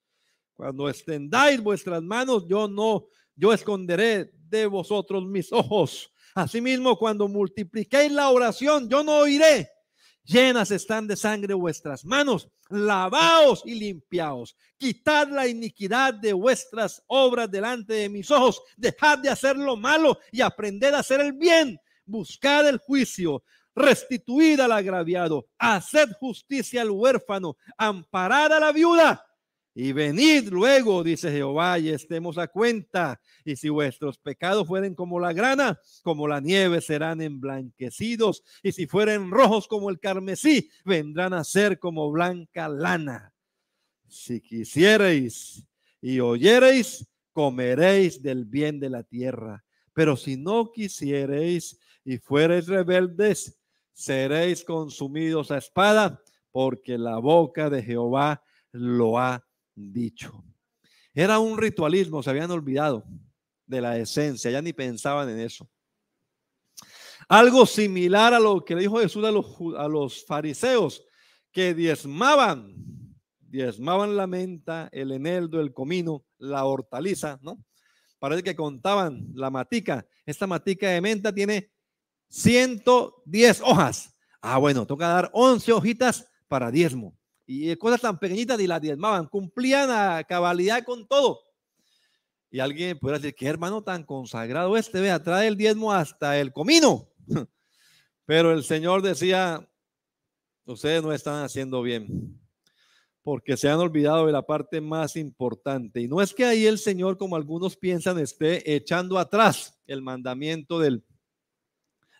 [0.55, 3.05] Cuando extendáis vuestras manos, yo no
[3.39, 6.11] yo esconderé de vosotros mis ojos.
[6.39, 9.69] Asimismo, cuando multipliquéis la oración, yo no oiré.
[10.23, 14.55] Llenas están de sangre vuestras manos, lavaos y limpiaos.
[14.77, 18.61] Quitad la iniquidad de vuestras obras delante de mis ojos.
[18.77, 21.77] Dejad de hacer lo malo y aprended a hacer el bien.
[22.05, 23.43] Buscad el juicio,
[23.75, 29.28] restituid al agraviado, haced justicia al huérfano, amparad a la viuda
[29.73, 33.21] y venid luego, dice Jehová, y estemos a cuenta.
[33.45, 38.43] Y si vuestros pecados fueren como la grana, como la nieve serán emblanquecidos.
[38.63, 43.33] Y si fueren rojos como el carmesí, vendrán a ser como blanca lana.
[44.07, 45.65] Si quisiereis
[46.01, 49.63] y oyereis, comeréis del bien de la tierra.
[49.93, 53.57] Pero si no quisiereis y fuereis rebeldes,
[53.93, 59.45] seréis consumidos a espada, porque la boca de Jehová lo ha
[59.79, 60.43] dicho.
[61.13, 63.03] Era un ritualismo, se habían olvidado
[63.65, 65.69] de la esencia, ya ni pensaban en eso.
[67.27, 71.03] Algo similar a lo que le dijo Jesús a los, los fariseos,
[71.51, 72.75] que diezmaban,
[73.39, 77.63] diezmaban la menta, el eneldo, el comino, la hortaliza, ¿no?
[78.19, 80.05] Parece que contaban la matica.
[80.25, 81.71] Esta matica de menta tiene
[82.29, 84.15] 110 hojas.
[84.41, 87.18] Ah, bueno, toca dar 11 hojitas para diezmo
[87.51, 91.39] y cosas tan pequeñitas y las diezmaban, cumplían a cabalidad con todo.
[92.51, 96.53] Y alguien puede decir, qué hermano tan consagrado este, vea, trae el diezmo hasta el
[96.53, 97.09] comino.
[98.27, 99.67] Pero el Señor decía,
[100.65, 102.39] ustedes no están haciendo bien,
[103.23, 106.01] porque se han olvidado de la parte más importante.
[106.01, 110.77] Y no es que ahí el Señor, como algunos piensan, esté echando atrás el mandamiento
[110.77, 111.03] del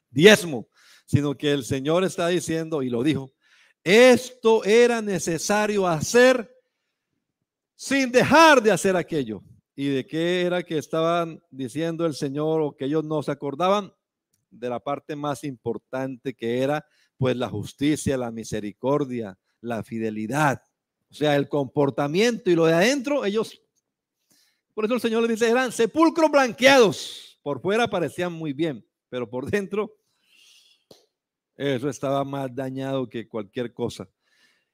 [0.09, 0.67] diezmo,
[1.05, 3.31] sino que el Señor está diciendo, y lo dijo,
[3.83, 6.49] esto era necesario hacer
[7.75, 9.41] sin dejar de hacer aquello.
[9.75, 13.93] ¿Y de qué era que estaban diciendo el Señor o que ellos no se acordaban?
[14.51, 16.85] De la parte más importante que era
[17.17, 20.61] pues la justicia, la misericordia, la fidelidad.
[21.09, 23.61] O sea, el comportamiento y lo de adentro, ellos,
[24.73, 27.39] por eso el Señor les dice, eran sepulcros blanqueados.
[27.41, 29.98] Por fuera parecían muy bien, pero por dentro
[31.59, 34.07] eso estaba más dañado que cualquier cosa.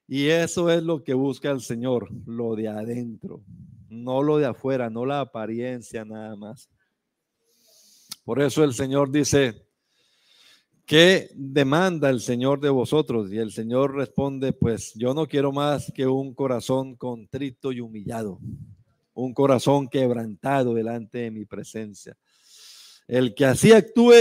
[0.06, 3.42] Y eso es lo que busca el Señor, lo de adentro,
[3.88, 6.70] no lo de afuera, no la apariencia nada más.
[8.24, 9.66] Por eso el Señor dice,
[10.84, 13.32] ¿qué demanda el Señor de vosotros?
[13.32, 18.38] Y el Señor responde, pues yo no quiero más que un corazón contrito y humillado,
[19.12, 22.16] un corazón quebrantado delante de mi presencia.
[23.08, 24.14] El que así actúe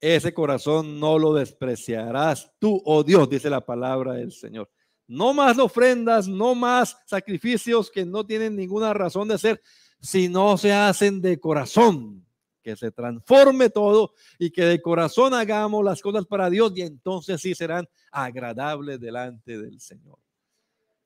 [0.00, 4.70] ese corazón no lo despreciarás tú, oh Dios, dice la palabra del Señor.
[5.06, 9.62] No más ofrendas, no más sacrificios que no tienen ninguna razón de ser,
[10.00, 12.24] si no se hacen de corazón,
[12.62, 17.40] que se transforme todo y que de corazón hagamos las cosas para Dios y entonces
[17.40, 20.18] sí serán agradables delante del Señor.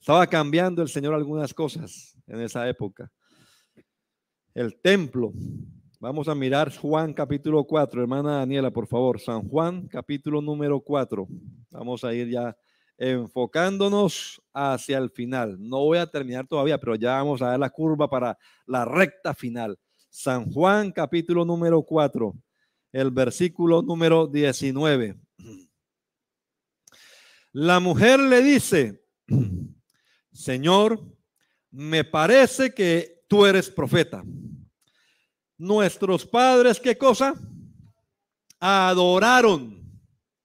[0.00, 3.10] Estaba cambiando el Señor algunas cosas en esa época.
[4.52, 5.32] El templo
[6.02, 9.20] Vamos a mirar Juan capítulo 4, hermana Daniela, por favor.
[9.20, 11.28] San Juan capítulo número 4.
[11.70, 12.56] Vamos a ir ya
[12.98, 15.56] enfocándonos hacia el final.
[15.60, 18.36] No voy a terminar todavía, pero ya vamos a dar la curva para
[18.66, 19.78] la recta final.
[20.10, 22.34] San Juan capítulo número 4,
[22.90, 25.16] el versículo número 19.
[27.52, 29.04] La mujer le dice,
[30.32, 31.00] Señor,
[31.70, 34.24] me parece que tú eres profeta.
[35.62, 37.34] Nuestros padres, ¿qué cosa?
[38.58, 39.80] Adoraron.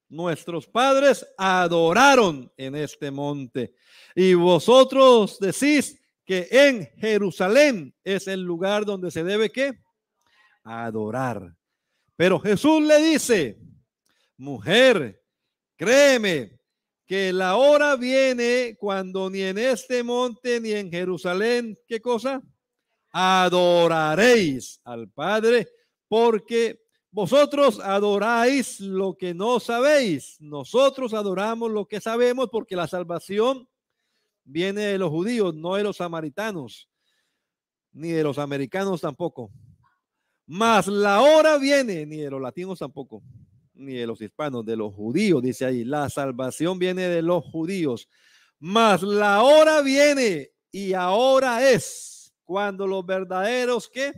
[0.08, 3.74] Nuestros padres adoraron en este monte.
[4.14, 9.80] Y vosotros decís que en Jerusalén es el lugar donde se debe qué?
[10.64, 11.52] Adorar.
[12.16, 13.58] Pero Jesús le dice,
[14.38, 15.20] mujer,
[15.78, 16.60] créeme
[17.08, 22.40] que la hora viene cuando ni en este monte ni en Jerusalén, ¿qué cosa?
[23.20, 25.68] Adoraréis al Padre,
[26.08, 30.38] porque vosotros adoráis lo que no sabéis.
[30.40, 33.68] Nosotros adoramos lo que sabemos porque la salvación
[34.44, 36.88] viene de los judíos, no de los samaritanos,
[37.92, 39.50] ni de los americanos tampoco.
[40.46, 43.24] Mas la hora viene, ni de los latinos tampoco,
[43.74, 45.84] ni de los hispanos, de los judíos, dice ahí.
[45.84, 48.08] La salvación viene de los judíos.
[48.60, 52.17] Mas la hora viene y ahora es
[52.48, 54.14] cuando los verdaderos que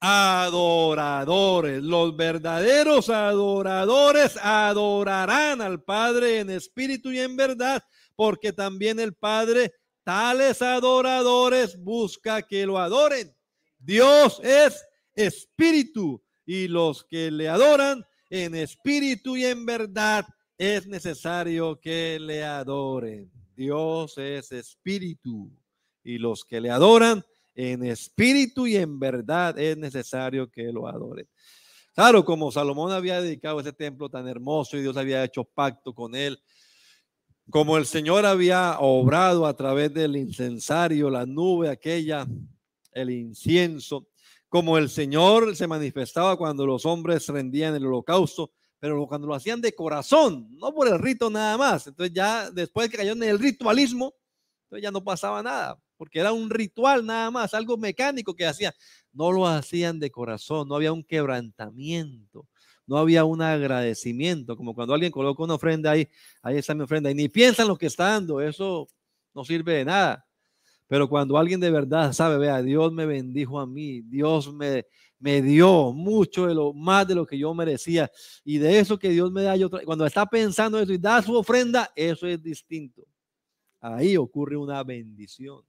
[0.00, 7.82] adoradores, los verdaderos adoradores adorarán al Padre en espíritu y en verdad,
[8.14, 13.30] porque también el Padre tales adoradores busca que lo adoren.
[13.78, 14.82] Dios es
[15.14, 20.24] espíritu y los que le adoran en espíritu y en verdad
[20.56, 23.30] es necesario que le adoren.
[23.54, 25.52] Dios es espíritu
[26.06, 31.28] y los que le adoran en espíritu y en verdad es necesario que lo adoren.
[31.94, 36.14] Claro, como Salomón había dedicado ese templo tan hermoso y Dios había hecho pacto con
[36.14, 36.38] él,
[37.50, 42.26] como el Señor había obrado a través del incensario, la nube aquella,
[42.92, 44.08] el incienso,
[44.48, 49.60] como el Señor se manifestaba cuando los hombres rendían el holocausto, pero cuando lo hacían
[49.60, 51.86] de corazón, no por el rito nada más.
[51.86, 54.14] Entonces ya después que cayeron en el ritualismo,
[54.64, 58.72] entonces ya no pasaba nada, porque era un ritual nada más, algo mecánico que hacían.
[59.12, 62.46] No lo hacían de corazón, no había un quebrantamiento,
[62.86, 66.08] no había un agradecimiento, como cuando alguien coloca una ofrenda ahí,
[66.42, 68.86] ahí está mi ofrenda, y ni piensan lo que está dando, eso
[69.34, 70.26] no sirve de nada.
[70.88, 74.86] Pero cuando alguien de verdad sabe, vea, Dios me bendijo a mí, Dios me,
[75.18, 78.10] me dio mucho de lo más de lo que yo merecía.
[78.44, 81.34] Y de eso que Dios me da, yo, cuando está pensando eso y da su
[81.34, 83.02] ofrenda, eso es distinto.
[83.80, 85.62] Ahí ocurre una bendición.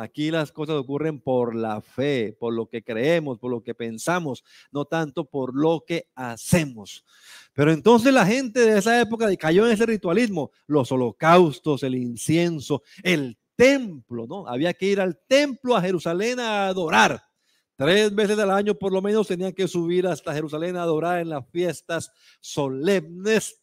[0.00, 4.44] Aquí las cosas ocurren por la fe, por lo que creemos, por lo que pensamos,
[4.70, 7.04] no tanto por lo que hacemos.
[7.52, 12.84] Pero entonces la gente de esa época cayó en ese ritualismo, los holocaustos, el incienso,
[13.02, 14.46] el templo, ¿no?
[14.46, 17.20] Había que ir al templo a Jerusalén a adorar.
[17.74, 21.30] Tres veces al año por lo menos tenían que subir hasta Jerusalén a adorar en
[21.30, 23.60] las fiestas solemnes.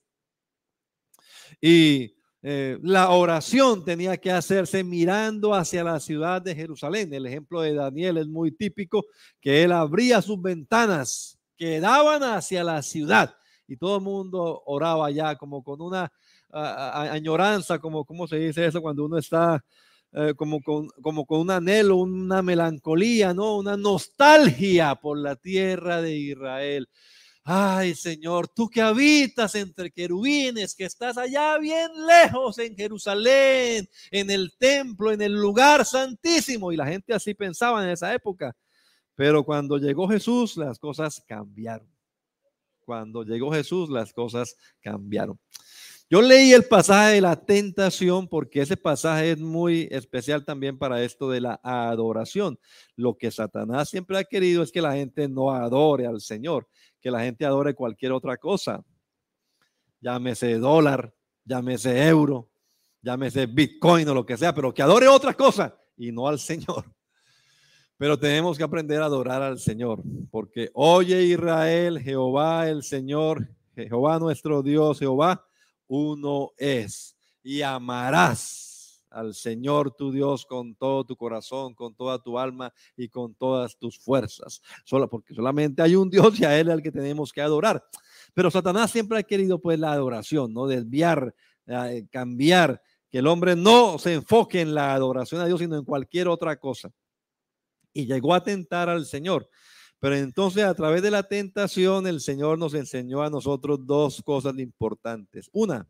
[1.62, 2.15] Y
[2.48, 7.12] eh, la oración tenía que hacerse mirando hacia la ciudad de Jerusalén.
[7.12, 9.04] El ejemplo de Daniel es muy típico,
[9.42, 13.36] que él abría sus ventanas que daban hacia la ciudad
[13.68, 16.12] y todo el mundo oraba allá como con una
[16.52, 19.66] añoranza, como cómo se dice eso cuando uno está
[20.14, 23.58] eh, como, con, como con un anhelo, una melancolía, ¿no?
[23.58, 26.88] Una nostalgia por la tierra de Israel.
[27.48, 34.32] Ay, Señor, tú que habitas entre querubines, que estás allá bien lejos en Jerusalén, en
[34.32, 36.72] el templo, en el lugar santísimo.
[36.72, 38.56] Y la gente así pensaba en esa época.
[39.14, 41.88] Pero cuando llegó Jesús, las cosas cambiaron.
[42.80, 45.40] Cuando llegó Jesús, las cosas cambiaron.
[46.08, 51.02] Yo leí el pasaje de la tentación porque ese pasaje es muy especial también para
[51.02, 52.60] esto de la adoración.
[52.96, 56.68] Lo que Satanás siempre ha querido es que la gente no adore al Señor,
[57.02, 58.86] que la gente adore cualquier otra cosa.
[60.00, 61.12] Llámese dólar,
[61.44, 62.52] llámese euro,
[63.02, 66.86] llámese bitcoin o lo que sea, pero que adore otra cosa y no al Señor.
[67.98, 74.20] Pero tenemos que aprender a adorar al Señor, porque oye Israel, Jehová el Señor, Jehová
[74.20, 75.45] nuestro Dios, Jehová
[75.88, 82.38] uno es y amarás al Señor tu Dios con todo tu corazón, con toda tu
[82.38, 84.62] alma y con todas tus fuerzas.
[84.84, 87.84] Solo porque solamente hay un Dios y a él al que tenemos que adorar.
[88.34, 91.34] Pero Satanás siempre ha querido pues la adoración, no desviar,
[91.66, 95.86] eh, cambiar, que el hombre no se enfoque en la adoración a Dios, sino en
[95.86, 96.92] cualquier otra cosa.
[97.94, 99.50] Y llegó a tentar al Señor.
[100.00, 104.58] Pero entonces a través de la tentación el Señor nos enseñó a nosotros dos cosas
[104.60, 105.50] importantes.
[105.54, 105.88] Una,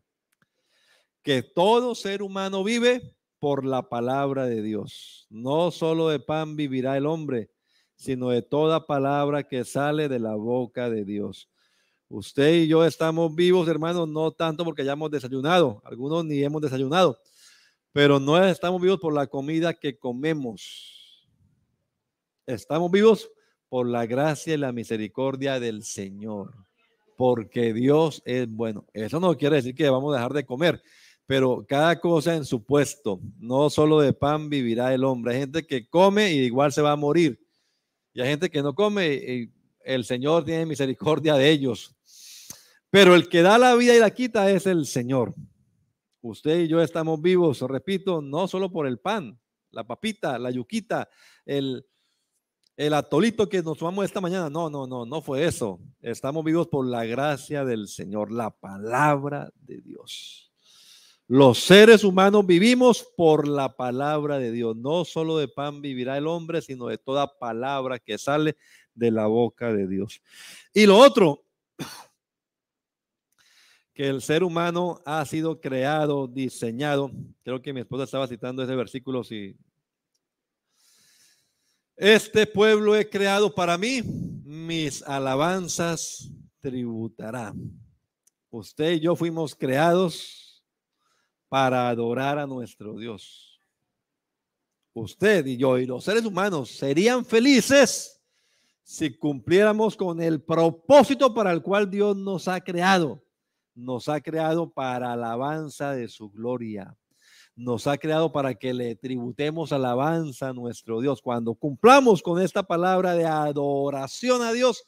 [1.23, 5.27] que todo ser humano vive por la palabra de Dios.
[5.29, 7.49] No solo de pan vivirá el hombre,
[7.95, 11.49] sino de toda palabra que sale de la boca de Dios.
[12.07, 17.19] Usted y yo estamos vivos, hermanos, no tanto porque hayamos desayunado, algunos ni hemos desayunado,
[17.91, 21.27] pero no estamos vivos por la comida que comemos.
[22.45, 23.29] Estamos vivos
[23.75, 26.53] por la gracia y la misericordia del Señor,
[27.17, 28.85] porque Dios es bueno.
[28.93, 30.81] Eso no quiere decir que vamos a dejar de comer,
[31.25, 33.19] pero cada cosa en su puesto.
[33.37, 35.33] No solo de pan vivirá el hombre.
[35.33, 37.37] Hay gente que come y igual se va a morir.
[38.13, 39.51] Y hay gente que no come y
[39.83, 41.93] el Señor tiene misericordia de ellos.
[42.89, 45.35] Pero el que da la vida y la quita es el Señor.
[46.21, 49.37] Usted y yo estamos vivos, repito, no solo por el pan,
[49.71, 51.09] la papita, la yuquita,
[51.45, 51.85] el,
[52.77, 54.49] el atolito que nos tomamos esta mañana.
[54.49, 55.79] No, no, no, no fue eso.
[56.01, 60.51] Estamos vivos por la gracia del Señor, la palabra de Dios.
[61.27, 64.75] Los seres humanos vivimos por la palabra de Dios.
[64.75, 68.57] No solo de pan vivirá el hombre, sino de toda palabra que sale
[68.93, 70.21] de la boca de Dios.
[70.73, 71.43] Y lo otro,
[73.93, 77.09] que el ser humano ha sido creado, diseñado.
[77.43, 79.55] Creo que mi esposa estaba citando ese versículo, si
[81.97, 84.01] este pueblo he creado para mí,
[84.43, 86.29] mis alabanzas
[86.59, 87.53] tributará.
[88.49, 90.63] Usted y yo fuimos creados
[91.47, 93.59] para adorar a nuestro Dios.
[94.93, 98.21] usted y yo y los seres humanos serían felices
[98.81, 103.21] si cumpliéramos con el propósito para el cual Dios nos ha creado.
[103.73, 106.95] Nos ha creado para alabanza de su gloria.
[107.55, 111.21] Nos ha creado para que le tributemos alabanza a nuestro Dios.
[111.21, 114.85] Cuando cumplamos con esta palabra de adoración a Dios,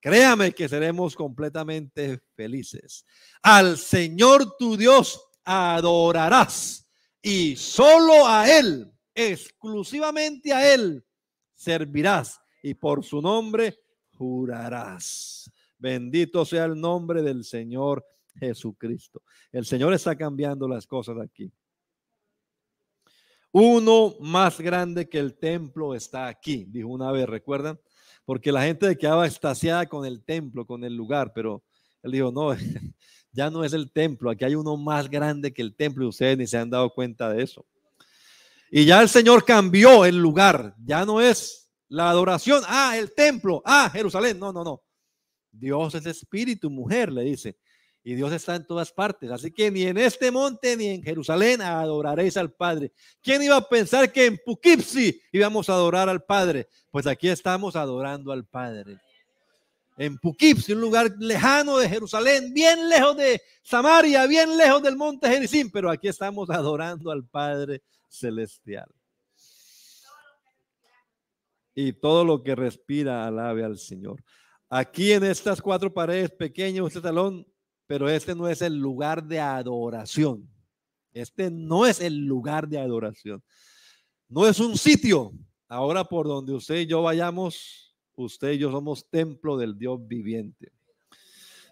[0.00, 3.04] créame que seremos completamente felices.
[3.42, 6.86] Al Señor tu Dios adorarás
[7.20, 11.04] y solo a Él exclusivamente a Él
[11.54, 13.78] servirás y por su nombre
[14.12, 15.50] jurarás.
[15.78, 18.04] Bendito sea el nombre del Señor
[18.36, 19.22] Jesucristo.
[19.52, 21.52] El Señor está cambiando las cosas aquí.
[23.56, 27.78] Uno más grande que el templo está aquí, dijo una vez, ¿recuerdan?
[28.24, 31.62] Porque la gente quedaba extasiada con el templo, con el lugar, pero
[32.02, 32.48] él dijo, no,
[33.32, 36.36] ya no es el templo, aquí hay uno más grande que el templo y ustedes
[36.36, 37.64] ni se han dado cuenta de eso.
[38.72, 40.74] Y ya el Señor cambió el lugar.
[40.84, 42.64] Ya no es la adoración.
[42.66, 43.62] Ah, el templo.
[43.64, 44.36] Ah, Jerusalén.
[44.36, 44.82] No, no, no.
[45.52, 47.56] Dios es espíritu, mujer, le dice.
[48.06, 49.30] Y Dios está en todas partes.
[49.30, 52.92] Así que ni en este monte ni en Jerusalén adoraréis al Padre.
[53.22, 56.68] ¿Quién iba a pensar que en Poughkeepsie íbamos a adorar al Padre?
[56.90, 58.98] Pues aquí estamos adorando al Padre.
[59.96, 65.28] En Poughkeepsie, un lugar lejano de Jerusalén, bien lejos de Samaria, bien lejos del monte
[65.30, 68.90] Gerizim, pero aquí estamos adorando al Padre celestial.
[71.74, 74.22] Y todo lo que respira alabe al Señor.
[74.68, 77.46] Aquí en estas cuatro paredes pequeñas, este salón,
[77.86, 80.48] pero este no es el lugar de adoración.
[81.12, 83.42] Este no es el lugar de adoración.
[84.28, 85.32] No es un sitio.
[85.68, 90.72] Ahora por donde usted y yo vayamos, usted y yo somos templo del Dios viviente.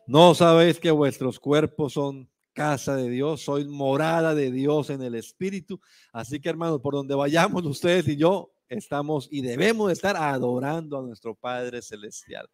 [0.06, 5.14] No sabéis que vuestros cuerpos son casa de Dios, soy morada de Dios en el
[5.14, 5.80] Espíritu.
[6.12, 11.02] Así que hermanos, por donde vayamos ustedes y yo, estamos y debemos estar adorando a
[11.02, 12.48] nuestro Padre Celestial.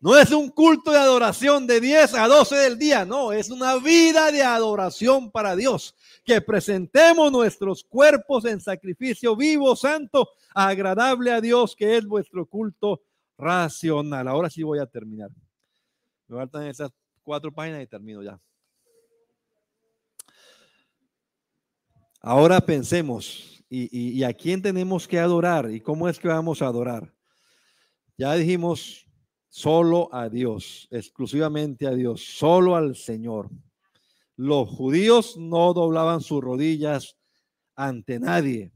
[0.00, 3.76] No es un culto de adoración de 10 a 12 del día, no, es una
[3.76, 5.94] vida de adoración para Dios.
[6.24, 13.02] Que presentemos nuestros cuerpos en sacrificio vivo, santo, agradable a Dios, que es vuestro culto
[13.36, 14.26] racional.
[14.26, 15.30] Ahora sí voy a terminar.
[16.28, 16.90] Me faltan esas
[17.22, 18.40] cuatro páginas y termino ya.
[22.22, 27.14] Ahora pensemos, y, a quién tenemos que adorar y cómo es que vamos a adorar?
[28.18, 29.06] Ya dijimos,
[29.50, 33.50] solo a Dios, exclusivamente a Dios, solo al Señor.
[34.36, 37.18] Los judíos no doblaban sus rodillas
[37.74, 38.72] ante nadie.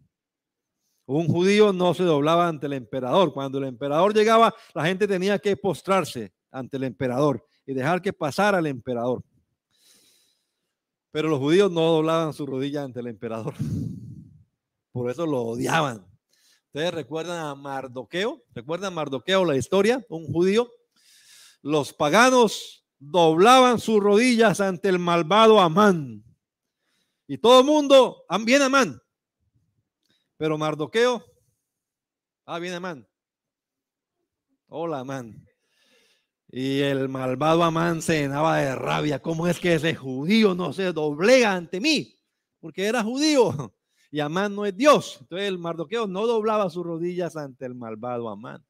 [1.07, 3.33] Un judío no se doblaba ante el emperador.
[3.33, 8.13] Cuando el emperador llegaba, la gente tenía que postrarse ante el emperador y dejar que
[8.13, 9.23] pasara el emperador.
[11.11, 13.55] Pero los judíos no doblaban su rodilla ante el emperador.
[14.93, 16.05] Por eso lo odiaban.
[16.75, 20.05] Ustedes recuerdan a Mardoqueo, ¿recuerdan a Mardoqueo la historia?
[20.09, 20.69] Un judío.
[21.63, 26.25] Los paganos doblaban sus rodillas ante el malvado Amán.
[27.29, 29.01] Y todo el mundo, viene Amán.
[30.37, 31.25] Pero Mardoqueo,
[32.45, 33.07] ah, viene Amán.
[34.67, 35.47] Hola, Amán.
[36.49, 39.23] Y el malvado Amán se llenaba de rabia.
[39.23, 42.19] ¿Cómo es que ese judío no se doblega ante mí?
[42.59, 43.73] Porque era judío
[44.15, 45.19] y Amán no es Dios.
[45.23, 48.65] Entonces el Mardoqueo no doblaba sus rodillas ante el malvado Amán.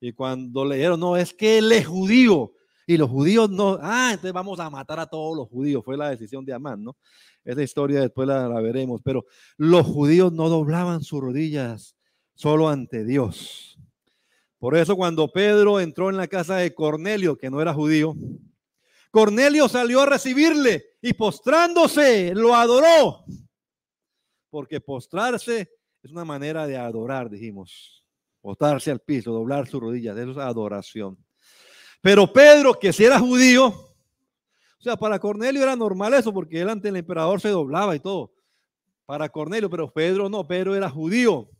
[0.00, 2.54] Y cuando le dijeron, no, es que él es judío.
[2.86, 5.84] Y los judíos no, ah, entonces vamos a matar a todos los judíos.
[5.84, 6.96] Fue la decisión de Amán, ¿no?
[7.44, 9.02] Esa historia después la, la veremos.
[9.04, 9.26] Pero
[9.58, 11.94] los judíos no doblaban sus rodillas
[12.34, 13.78] solo ante Dios.
[14.58, 18.14] Por eso cuando Pedro entró en la casa de Cornelio, que no era judío,
[19.10, 23.26] Cornelio salió a recibirle y postrándose lo adoró.
[24.50, 25.70] Porque postrarse
[26.02, 28.04] es una manera de adorar, dijimos.
[28.40, 31.18] Postrarse al piso, doblar sus rodillas, eso es adoración.
[32.00, 36.70] Pero Pedro, que si era judío, o sea, para Cornelio era normal eso, porque él
[36.70, 38.32] ante el emperador se doblaba y todo.
[39.04, 41.50] Para Cornelio, pero Pedro no, Pedro era judío.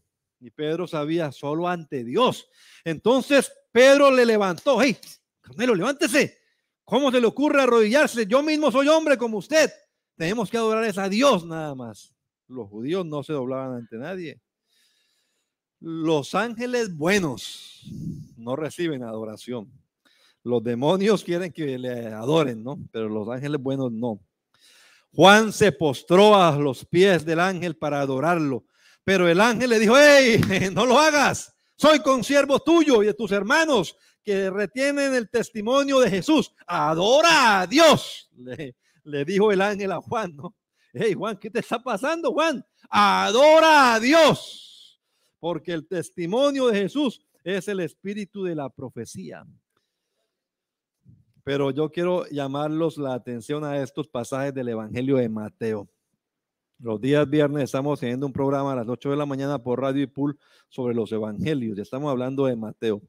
[0.40, 2.48] Y Pedro sabía solo ante Dios.
[2.82, 4.80] Entonces Pedro le levantó.
[4.80, 4.96] Hey,
[5.42, 6.38] Carmelo, levántese.
[6.82, 8.26] ¿Cómo se le ocurre arrodillarse?
[8.26, 9.70] Yo mismo soy hombre como usted.
[10.16, 12.14] Tenemos que adorar a Dios nada más.
[12.50, 14.40] Los judíos no se doblaban ante nadie.
[15.78, 17.84] Los ángeles buenos
[18.36, 19.70] no reciben adoración.
[20.42, 22.78] Los demonios quieren que le adoren, ¿no?
[22.90, 24.20] Pero los ángeles buenos no.
[25.14, 28.64] Juan se postró a los pies del ángel para adorarlo.
[29.04, 30.40] Pero el ángel le dijo, hey,
[30.72, 31.54] no lo hagas.
[31.76, 36.52] Soy consiervo tuyo y de tus hermanos que retienen el testimonio de Jesús.
[36.66, 38.28] Adora a Dios.
[38.36, 38.74] Le,
[39.04, 40.54] le dijo el ángel a Juan, ¿no?
[40.92, 42.64] Hey, Juan, ¿qué te está pasando, Juan?
[42.88, 44.66] Adora a Dios.
[45.38, 49.46] porque el testimonio de Jesús es el espíritu de la profecía.
[51.42, 55.88] Pero yo quiero llamarlos la atención a estos pasajes del Evangelio de Mateo.
[56.78, 60.02] Los días viernes estamos teniendo un programa a las 8 de la mañana por Radio
[60.02, 60.38] y Pool
[60.68, 61.78] sobre los evangelios.
[61.78, 63.00] Estamos hablando de Mateo.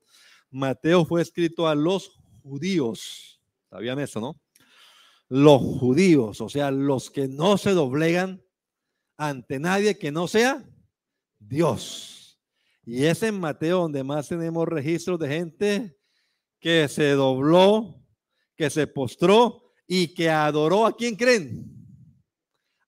[0.50, 3.42] Mateo fue escrito a los judíos.
[3.70, 4.38] ¿Sabían eso, no?
[5.34, 8.44] Los judíos, o sea, los que no se doblegan
[9.16, 10.62] ante nadie que no sea
[11.40, 12.38] Dios.
[12.84, 15.98] Y es en Mateo donde más tenemos registros de gente
[16.60, 18.04] que se dobló,
[18.58, 21.66] que se postró y que adoró a quién creen?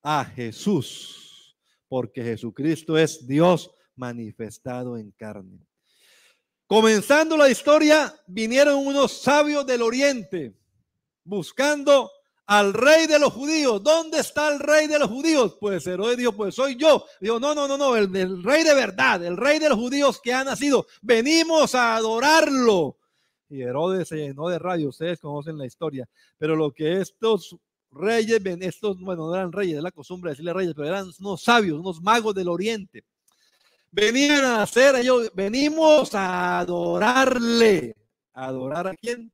[0.02, 5.66] A Jesús, porque Jesucristo es Dios manifestado en carne.
[6.68, 10.60] Comenzando la historia, vinieron unos sabios del oriente
[11.24, 12.12] buscando
[12.46, 13.82] al rey de los judíos.
[13.84, 15.58] ¿Dónde está el rey de los judíos?
[15.60, 17.06] Pues Herodes dijo, pues soy yo.
[17.20, 20.34] Dijo, no, no, no, no, el, rey de verdad, el rey de los judíos que
[20.34, 20.86] ha nacido.
[21.02, 22.98] Venimos a adorarlo.
[23.50, 26.08] Y Herodes se llenó de radio, ustedes conocen la historia.
[26.38, 27.56] Pero lo que estos
[27.92, 31.44] reyes, estos, bueno, no eran reyes, es la costumbre de decirle reyes, pero eran unos
[31.44, 33.04] sabios, unos magos del oriente.
[33.92, 37.96] Venían a hacer ellos, venimos a adorarle.
[38.34, 39.32] ¿Adorar a quién?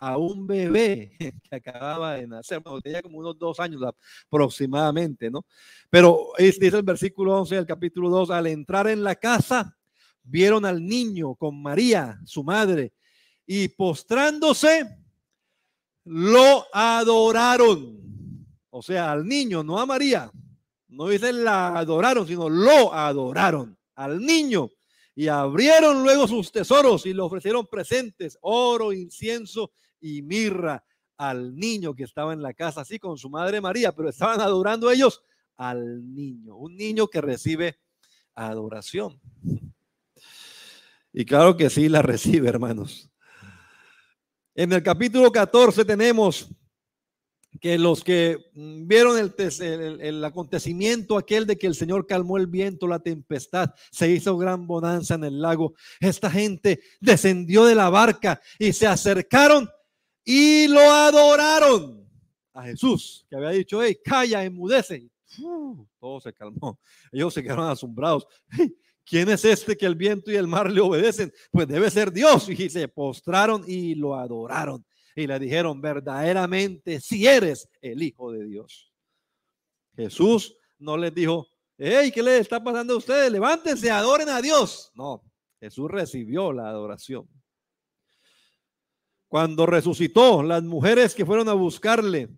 [0.00, 1.12] A un bebé
[1.50, 3.82] que acababa de nacer, tenía como unos dos años
[4.26, 5.44] aproximadamente, ¿no?
[5.90, 9.76] Pero dice el versículo 11 del capítulo 2, al entrar en la casa,
[10.22, 12.94] vieron al niño con María, su madre,
[13.46, 14.88] y postrándose,
[16.04, 18.00] lo adoraron.
[18.70, 20.30] O sea, al niño, no a María.
[20.88, 24.70] No dicen la adoraron, sino lo adoraron al niño.
[25.14, 30.84] Y abrieron luego sus tesoros y le ofrecieron presentes, oro, incienso y mirra
[31.16, 34.90] al niño que estaba en la casa, así con su madre María, pero estaban adorando
[34.90, 35.22] ellos
[35.56, 37.78] al niño, un niño que recibe
[38.34, 39.20] adoración.
[41.12, 43.10] Y claro que sí la recibe, hermanos.
[44.54, 46.48] En el capítulo 14 tenemos
[47.60, 52.86] que los que vieron el, el, acontecimiento aquel de que el Señor calmó el viento,
[52.86, 55.74] la tempestad, se hizo gran bonanza en el lago.
[55.98, 59.68] Esta gente descendió de la barca y se acercaron
[60.32, 62.08] y lo adoraron
[62.52, 65.10] a Jesús, que había dicho, hey, calla, enmudece.
[65.98, 66.78] todo se calmó.
[67.10, 68.28] Ellos se quedaron asombrados.
[69.04, 71.32] ¿Quién es este que el viento y el mar le obedecen?
[71.50, 72.48] Pues debe ser Dios.
[72.48, 74.86] Y se postraron y lo adoraron.
[75.16, 78.92] Y le dijeron, verdaderamente, si eres el Hijo de Dios.
[79.96, 83.32] Jesús no les dijo, hey, ¿qué le está pasando a ustedes?
[83.32, 84.92] Levántense, adoren a Dios.
[84.94, 85.24] No,
[85.58, 87.28] Jesús recibió la adoración.
[89.30, 92.30] Cuando resucitó, las mujeres que fueron a buscarle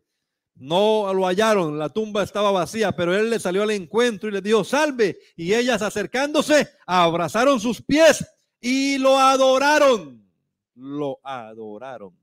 [0.57, 4.43] no lo hallaron, la tumba estaba vacía, pero él le salió al encuentro y le
[4.43, 5.19] dijo, salve.
[5.35, 8.23] Y ellas acercándose, abrazaron sus pies
[8.61, 10.23] y lo adoraron.
[10.75, 12.15] Lo adoraron.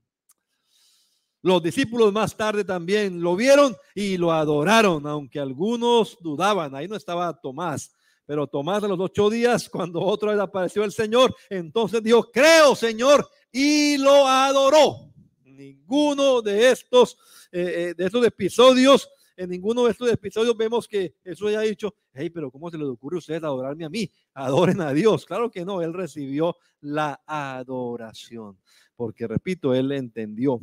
[1.42, 6.76] Los discípulos más tarde también lo vieron y lo adoraron, aunque algunos dudaban.
[6.76, 7.92] Ahí no estaba Tomás,
[8.30, 12.76] pero Tomás a los ocho días, cuando otra vez apareció el Señor, entonces dijo, creo,
[12.76, 15.12] Señor, y lo adoró.
[15.44, 17.18] Ninguno de estos,
[17.52, 21.96] eh, eh, de estos episodios, en ninguno de estos episodios vemos que Jesús haya dicho,
[22.14, 24.12] hey, pero ¿cómo se les ocurre a ustedes adorarme a mí?
[24.36, 25.26] Adoren a Dios.
[25.26, 28.60] Claro que no, él recibió la adoración,
[28.96, 30.62] porque repito, él entendió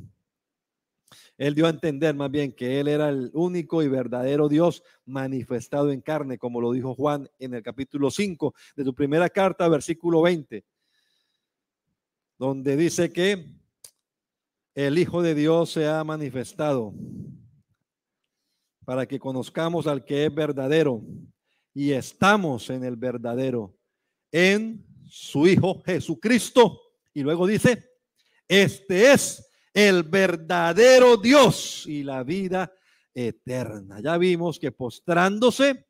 [1.39, 5.93] él dio a entender más bien que Él era el único y verdadero Dios manifestado
[5.93, 10.23] en carne, como lo dijo Juan en el capítulo 5 de su primera carta, versículo
[10.23, 10.65] 20
[12.39, 13.47] donde dice que
[14.75, 16.93] el Hijo de Dios se ha manifestado
[18.85, 21.03] para que conozcamos al que es verdadero
[21.73, 23.75] y estamos en el verdadero,
[24.31, 26.81] en su Hijo Jesucristo.
[27.15, 27.91] Y luego dice,
[28.49, 29.46] este es
[29.77, 32.73] el verdadero Dios y la vida
[33.15, 34.01] eterna.
[34.01, 35.85] Ya vimos que postrándose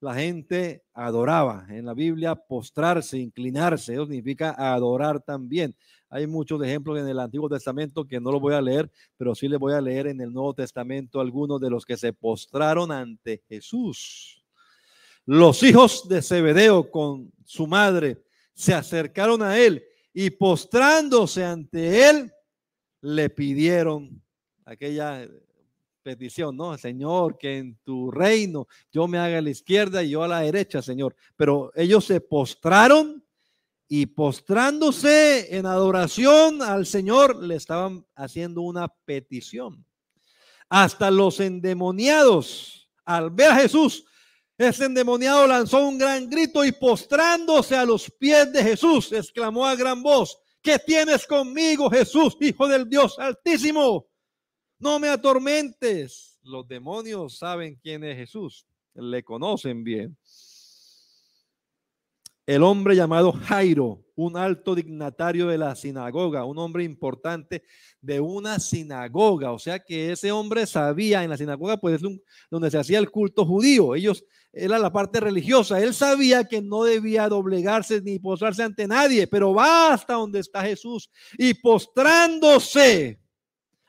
[0.00, 1.68] la gente adoraba.
[1.70, 5.72] En la Biblia, postrarse, inclinarse, eso significa adorar también.
[6.10, 9.46] Hay muchos ejemplos en el Antiguo Testamento que no los voy a leer, pero sí
[9.46, 13.40] les voy a leer en el Nuevo Testamento algunos de los que se postraron ante
[13.48, 14.44] Jesús.
[15.24, 22.32] Los hijos de Zebedeo con su madre se acercaron a él y postrándose ante él,
[23.06, 24.20] le pidieron
[24.64, 25.28] aquella
[26.02, 26.76] petición, ¿no?
[26.76, 30.40] Señor, que en tu reino yo me haga a la izquierda y yo a la
[30.40, 31.14] derecha, Señor.
[31.36, 33.24] Pero ellos se postraron
[33.88, 39.86] y postrándose en adoración al Señor, le estaban haciendo una petición.
[40.68, 44.04] Hasta los endemoniados, al ver a Jesús,
[44.58, 49.76] Ese endemoniado lanzó un gran grito y postrándose a los pies de Jesús, exclamó a
[49.76, 54.08] gran voz, ¿qué tienes conmigo, Jesús, Hijo del Dios Altísimo?
[54.80, 56.40] No me atormentes.
[56.42, 60.18] Los demonios saben quién es Jesús, le conocen bien.
[62.46, 67.62] El hombre llamado Jairo, un alto dignatario de la sinagoga, un hombre importante
[68.00, 69.52] de una sinagoga.
[69.52, 72.08] O sea que ese hombre sabía en la sinagoga, pues es
[72.50, 73.94] donde se hacía el culto judío.
[73.94, 74.24] Ellos,
[74.58, 75.80] era la parte religiosa.
[75.82, 80.62] Él sabía que no debía doblegarse ni postrarse ante nadie, pero va hasta donde está
[80.62, 83.20] Jesús y postrándose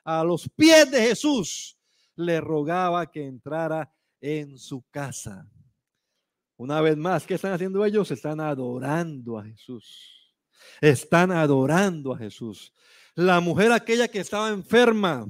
[0.04, 1.78] a los pies de Jesús,
[2.16, 3.90] le rogaba que entrara
[4.20, 5.48] en su casa.
[6.58, 8.12] Una vez más, ¿qué están haciendo ellos?
[8.12, 10.34] Están adorando a Jesús.
[10.82, 12.74] Están adorando a Jesús.
[13.16, 15.28] La mujer aquella que estaba enferma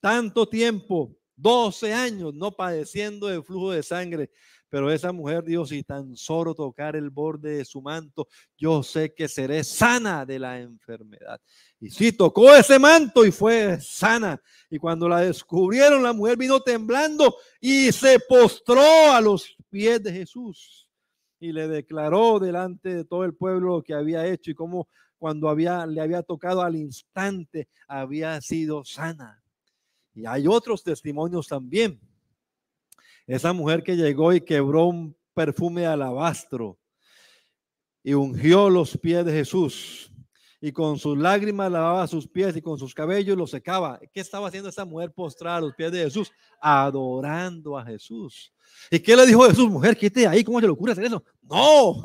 [0.00, 4.30] tanto tiempo, 12 años, no padeciendo de flujo de sangre,
[4.76, 9.14] pero esa mujer dijo, si tan solo tocar el borde de su manto, yo sé
[9.14, 11.40] que seré sana de la enfermedad.
[11.80, 14.38] Y sí, tocó ese manto y fue sana.
[14.68, 20.12] Y cuando la descubrieron, la mujer vino temblando y se postró a los pies de
[20.12, 20.90] Jesús.
[21.40, 25.48] Y le declaró delante de todo el pueblo lo que había hecho y cómo cuando
[25.48, 29.42] había, le había tocado al instante había sido sana.
[30.14, 31.98] Y hay otros testimonios también.
[33.26, 36.78] Esa mujer que llegó y quebró un perfume de alabastro
[38.02, 40.10] y ungió los pies de Jesús
[40.60, 44.00] y con sus lágrimas lavaba sus pies y con sus cabellos los secaba.
[44.12, 46.32] ¿Qué estaba haciendo esa mujer postrada a los pies de Jesús?
[46.60, 48.52] Adorando a Jesús.
[48.90, 49.68] ¿Y qué le dijo Jesús?
[49.68, 51.22] Mujer, quítate ahí, ¿cómo se le ocurre hacer eso?
[51.42, 52.02] No.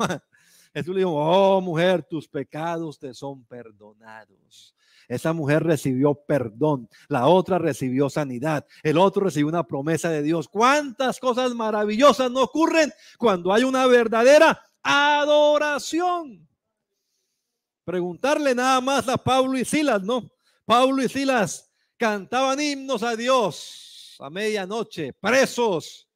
[0.74, 4.74] Jesús le dijo, oh mujer, tus pecados te son perdonados.
[5.08, 10.48] Esa mujer recibió perdón, la otra recibió sanidad, el otro recibió una promesa de Dios.
[10.48, 16.48] ¿Cuántas cosas maravillosas no ocurren cuando hay una verdadera adoración?
[17.84, 20.30] Preguntarle nada más a Pablo y Silas, ¿no?
[20.64, 23.82] Pablo y Silas cantaban himnos a Dios
[24.22, 26.08] a medianoche, presos,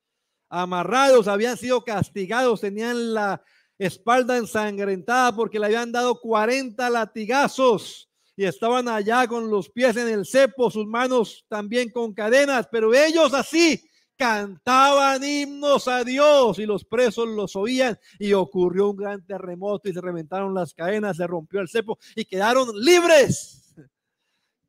[0.48, 3.42] amarrados, habían sido castigados, tenían la
[3.78, 10.08] espalda ensangrentada porque le habían dado 40 latigazos y estaban allá con los pies en
[10.08, 13.82] el cepo, sus manos también con cadenas, pero ellos así
[14.16, 19.92] cantaban himnos a Dios y los presos los oían y ocurrió un gran terremoto y
[19.92, 23.74] se reventaron las cadenas, se rompió el cepo y quedaron libres.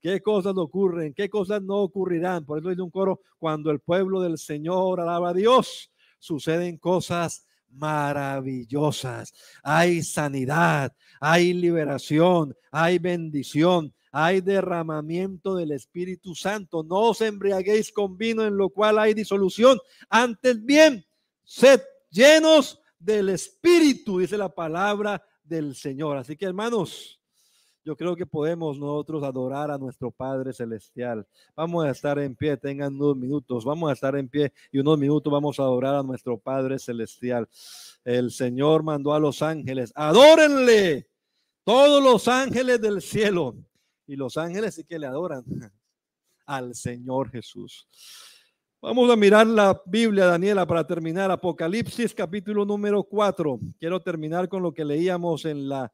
[0.01, 1.13] ¿Qué cosas no ocurren?
[1.13, 2.45] ¿Qué cosas no ocurrirán?
[2.45, 7.46] Por eso dice un coro, cuando el pueblo del Señor alaba a Dios, suceden cosas
[7.69, 9.33] maravillosas.
[9.63, 16.83] Hay sanidad, hay liberación, hay bendición, hay derramamiento del Espíritu Santo.
[16.83, 19.79] No os embriaguéis con vino en lo cual hay disolución.
[20.09, 21.05] Antes bien,
[21.43, 26.17] sed llenos del Espíritu, dice la palabra del Señor.
[26.17, 27.21] Así que hermanos,
[27.87, 31.25] yo creo que podemos nosotros adorar a nuestro Padre Celestial.
[31.55, 34.99] Vamos a estar en pie, tengan unos minutos, vamos a estar en pie y unos
[34.99, 37.47] minutos vamos a adorar a nuestro Padre Celestial.
[38.03, 41.07] El Señor mandó a los ángeles, adórenle
[41.63, 43.55] todos los ángeles del cielo.
[44.05, 45.45] Y los ángeles sí que le adoran
[46.45, 47.87] al Señor Jesús.
[48.81, 51.31] Vamos a mirar la Biblia, Daniela, para terminar.
[51.31, 53.61] Apocalipsis capítulo número 4.
[53.79, 55.89] Quiero terminar con lo que leíamos en la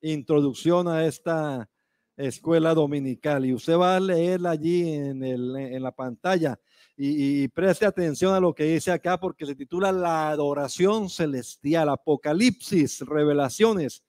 [0.00, 1.68] introducción a esta
[2.16, 3.46] escuela dominical.
[3.46, 6.58] Y usted va a leer allí en, el, en la pantalla.
[7.00, 13.02] Y, preste atención a lo que dice acá porque se titula La adoración celestial, Apocalipsis,
[13.02, 14.02] revelaciones,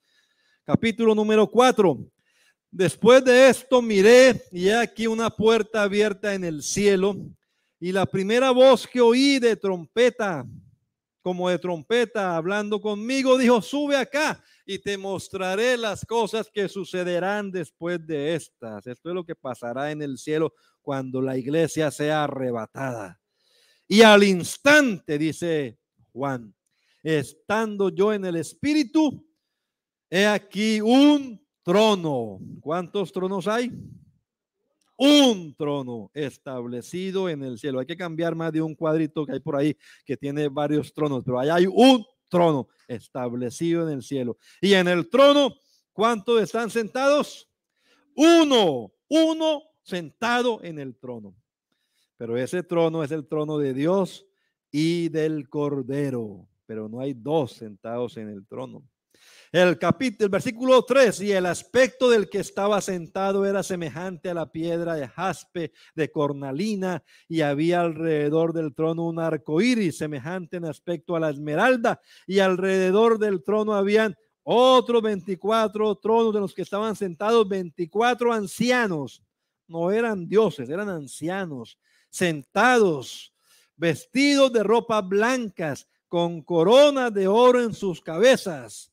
[0.64, 2.00] capítulo número 4.
[2.72, 7.16] Después de esto miré y aquí una puerta abierta en el cielo
[7.80, 10.44] y la primera voz que oí de trompeta,
[11.22, 17.50] como de trompeta hablando conmigo, dijo, sube acá y te mostraré las cosas que sucederán
[17.50, 18.86] después de estas.
[18.86, 20.54] Esto es lo que pasará en el cielo
[20.84, 23.20] cuando la iglesia sea arrebatada.
[23.88, 25.80] Y al instante, dice
[26.14, 26.54] Juan,
[27.02, 29.28] estando yo en el Espíritu,
[30.08, 32.40] he aquí un trono.
[32.62, 33.72] ¿Cuántos tronos hay?
[34.98, 37.80] Un trono establecido en el cielo.
[37.80, 41.24] Hay que cambiar más de un cuadrito que hay por ahí que tiene varios tronos,
[41.26, 44.38] pero ahí hay un trono establecido en el cielo.
[44.62, 45.56] Y en el trono,
[45.92, 47.50] ¿cuántos están sentados?
[48.16, 51.36] Uno, uno sentado en el trono.
[52.18, 54.26] Pero ese trono es el trono de Dios
[54.72, 58.84] y del Cordero, pero no hay dos sentados en el trono.
[59.52, 64.36] El capítulo, el versículo 3, y el aspecto del que estaba sentado era semejante a
[64.36, 70.58] la piedra de jaspe, de cornalina, y había alrededor del trono un arco iris, semejante
[70.58, 76.54] en aspecto a la esmeralda, y alrededor del trono habían otros 24 tronos de los
[76.54, 79.24] que estaban sentados, 24 ancianos.
[79.68, 81.80] No eran dioses, eran ancianos,
[82.12, 83.34] sentados,
[83.76, 88.89] vestidos de ropas blancas, con coronas de oro en sus cabezas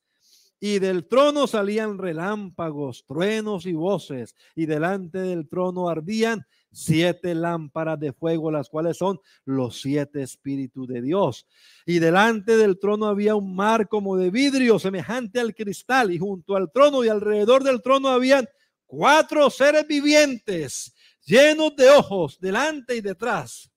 [0.61, 7.99] y del trono salían relámpagos, truenos y voces, y delante del trono ardían siete lámparas
[8.01, 11.47] de fuego, las cuales son los siete espíritus de Dios.
[11.85, 16.57] Y delante del trono había un mar como de vidrio, semejante al cristal, y junto
[16.57, 18.49] al trono y alrededor del trono habían
[18.87, 20.95] cuatro seres vivientes,
[21.25, 23.71] llenos de ojos, delante y detrás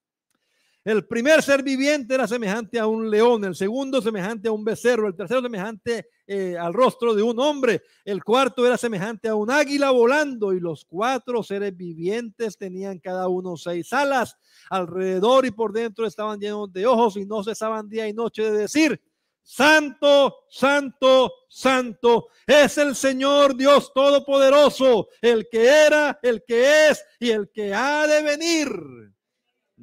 [0.84, 5.08] el primer ser viviente era semejante a un león, el segundo semejante a un becerro,
[5.08, 9.50] el tercero semejante eh, al rostro de un hombre, el cuarto era semejante a un
[9.50, 14.36] águila volando y los cuatro seres vivientes tenían cada uno seis alas.
[14.70, 18.52] Alrededor y por dentro estaban llenos de ojos y no cesaban día y noche de
[18.52, 19.00] decir,
[19.42, 27.30] Santo, santo, santo es el Señor Dios Todopoderoso, el que era, el que es y
[27.30, 28.70] el que ha de venir.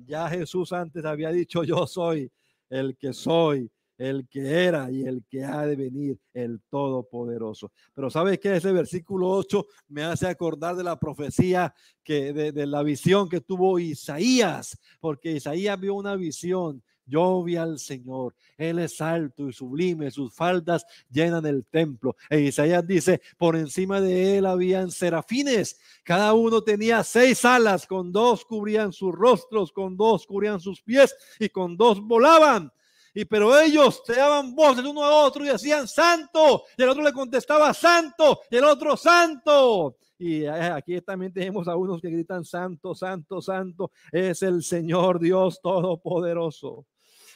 [0.06, 2.32] Ya Jesús antes había dicho, yo soy
[2.70, 7.72] el que soy, el que era y el que ha de venir, el Todopoderoso.
[7.93, 8.56] Pero ¿sabes qué?
[8.56, 11.74] Ese versículo 8 me hace acordar de la profecía,
[12.04, 17.55] que de, de la visión que tuvo Isaías, porque Isaías vio una visión yo vi
[17.55, 22.16] al Señor, Él es alto y sublime, sus faldas llenan el templo.
[22.30, 28.12] E Isaías dice, por encima de Él habían serafines, cada uno tenía seis alas, con
[28.12, 32.72] dos cubrían sus rostros, con dos cubrían sus pies y con dos volaban.
[33.14, 37.01] Y pero ellos se daban voces uno a otro y decían, santo, y el otro
[37.01, 39.97] le contestaba, santo, y el otro, santo.
[40.20, 45.20] Y eh, aquí también tenemos a unos que gritan, santo, santo, santo, es el Señor
[45.20, 46.86] Dios Todopoderoso.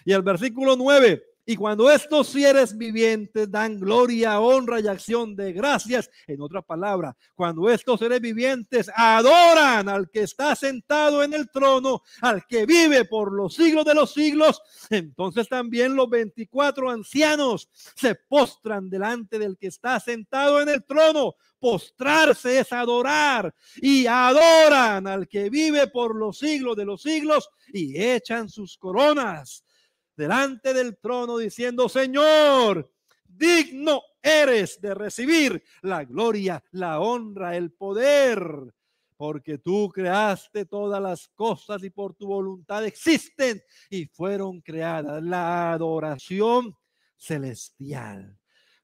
[0.05, 5.51] Y el versículo 9, y cuando estos seres vivientes dan gloria, honra y acción de
[5.53, 11.49] gracias, en otra palabra, cuando estos seres vivientes adoran al que está sentado en el
[11.49, 17.69] trono, al que vive por los siglos de los siglos, entonces también los 24 ancianos
[17.95, 21.33] se postran delante del que está sentado en el trono.
[21.59, 27.99] Postrarse es adorar y adoran al que vive por los siglos de los siglos y
[27.99, 29.63] echan sus coronas
[30.21, 32.91] delante del trono diciendo, Señor,
[33.25, 38.71] digno eres de recibir la gloria, la honra, el poder,
[39.17, 45.23] porque tú creaste todas las cosas y por tu voluntad existen y fueron creadas.
[45.23, 46.75] La adoración
[47.17, 48.37] celestial.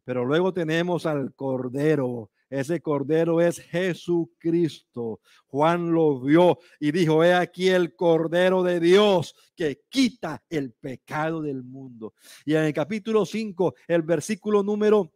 [0.04, 5.22] Pero luego tenemos al Cordero ese cordero es Jesucristo.
[5.48, 11.42] Juan lo vio y dijo, he aquí el cordero de Dios que quita el pecado
[11.42, 12.14] del mundo.
[12.46, 15.12] Y en el capítulo 5, el versículo número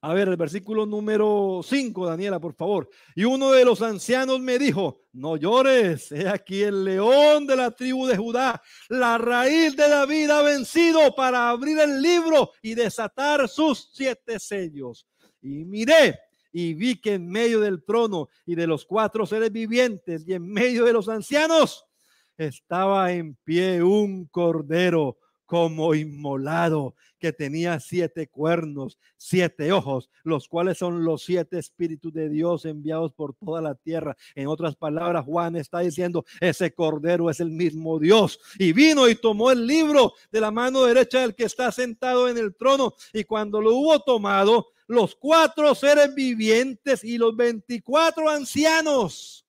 [0.00, 2.88] a ver, el versículo número 5, Daniela, por favor.
[3.14, 7.70] Y uno de los ancianos me dijo, no llores, he aquí el león de la
[7.70, 13.48] tribu de Judá, la raíz de David ha vencido para abrir el libro y desatar
[13.48, 15.06] sus siete sellos.
[15.42, 16.18] Y miré
[16.52, 20.46] y vi que en medio del trono y de los cuatro seres vivientes y en
[20.46, 21.86] medio de los ancianos
[22.36, 30.78] estaba en pie un cordero como inmolado, que tenía siete cuernos, siete ojos, los cuales
[30.78, 34.16] son los siete espíritus de Dios enviados por toda la tierra.
[34.34, 38.40] En otras palabras, Juan está diciendo, ese cordero es el mismo Dios.
[38.58, 42.38] Y vino y tomó el libro de la mano derecha del que está sentado en
[42.38, 42.94] el trono.
[43.12, 49.46] Y cuando lo hubo tomado, los cuatro seres vivientes y los veinticuatro ancianos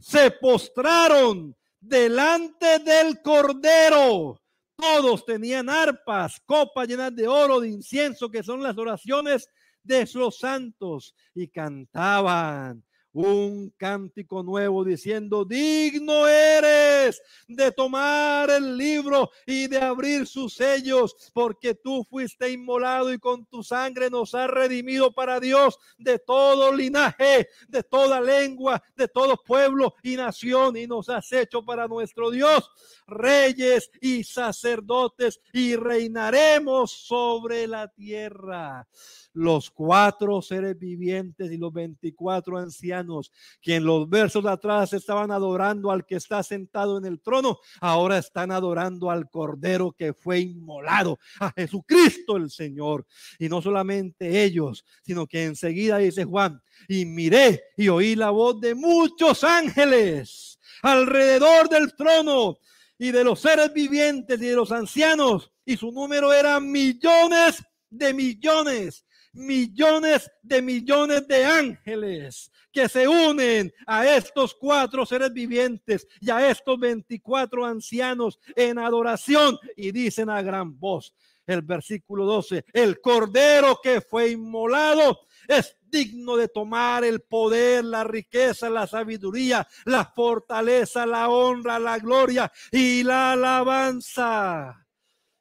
[0.00, 4.42] se postraron delante del cordero.
[4.76, 9.48] Todos tenían arpas, copas llenas de oro, de incienso, que son las oraciones
[9.84, 12.82] de los santos, y cantaban
[13.14, 21.14] un cántico nuevo diciendo, digno eres de tomar el libro y de abrir sus sellos,
[21.32, 26.74] porque tú fuiste inmolado y con tu sangre nos has redimido para Dios de todo
[26.74, 32.30] linaje, de toda lengua, de todo pueblo y nación, y nos has hecho para nuestro
[32.30, 32.68] Dios
[33.06, 38.88] reyes y sacerdotes y reinaremos sobre la tierra.
[39.34, 43.30] Los cuatro seres vivientes y los veinticuatro ancianos
[43.60, 47.58] que en los versos de atrás estaban adorando al que está sentado en el trono,
[47.80, 53.06] ahora están adorando al Cordero que fue inmolado, a Jesucristo el Señor.
[53.38, 58.60] Y no solamente ellos, sino que enseguida dice Juan, y miré y oí la voz
[58.60, 62.58] de muchos ángeles alrededor del trono
[62.98, 68.14] y de los seres vivientes y de los ancianos, y su número era millones de
[68.14, 69.04] millones,
[69.34, 76.50] millones de millones de ángeles que se unen a estos cuatro seres vivientes y a
[76.50, 81.14] estos 24 ancianos en adoración y dicen a gran voz,
[81.46, 88.02] el versículo 12, el cordero que fue inmolado es digno de tomar el poder, la
[88.02, 94.83] riqueza, la sabiduría, la fortaleza, la honra, la gloria y la alabanza.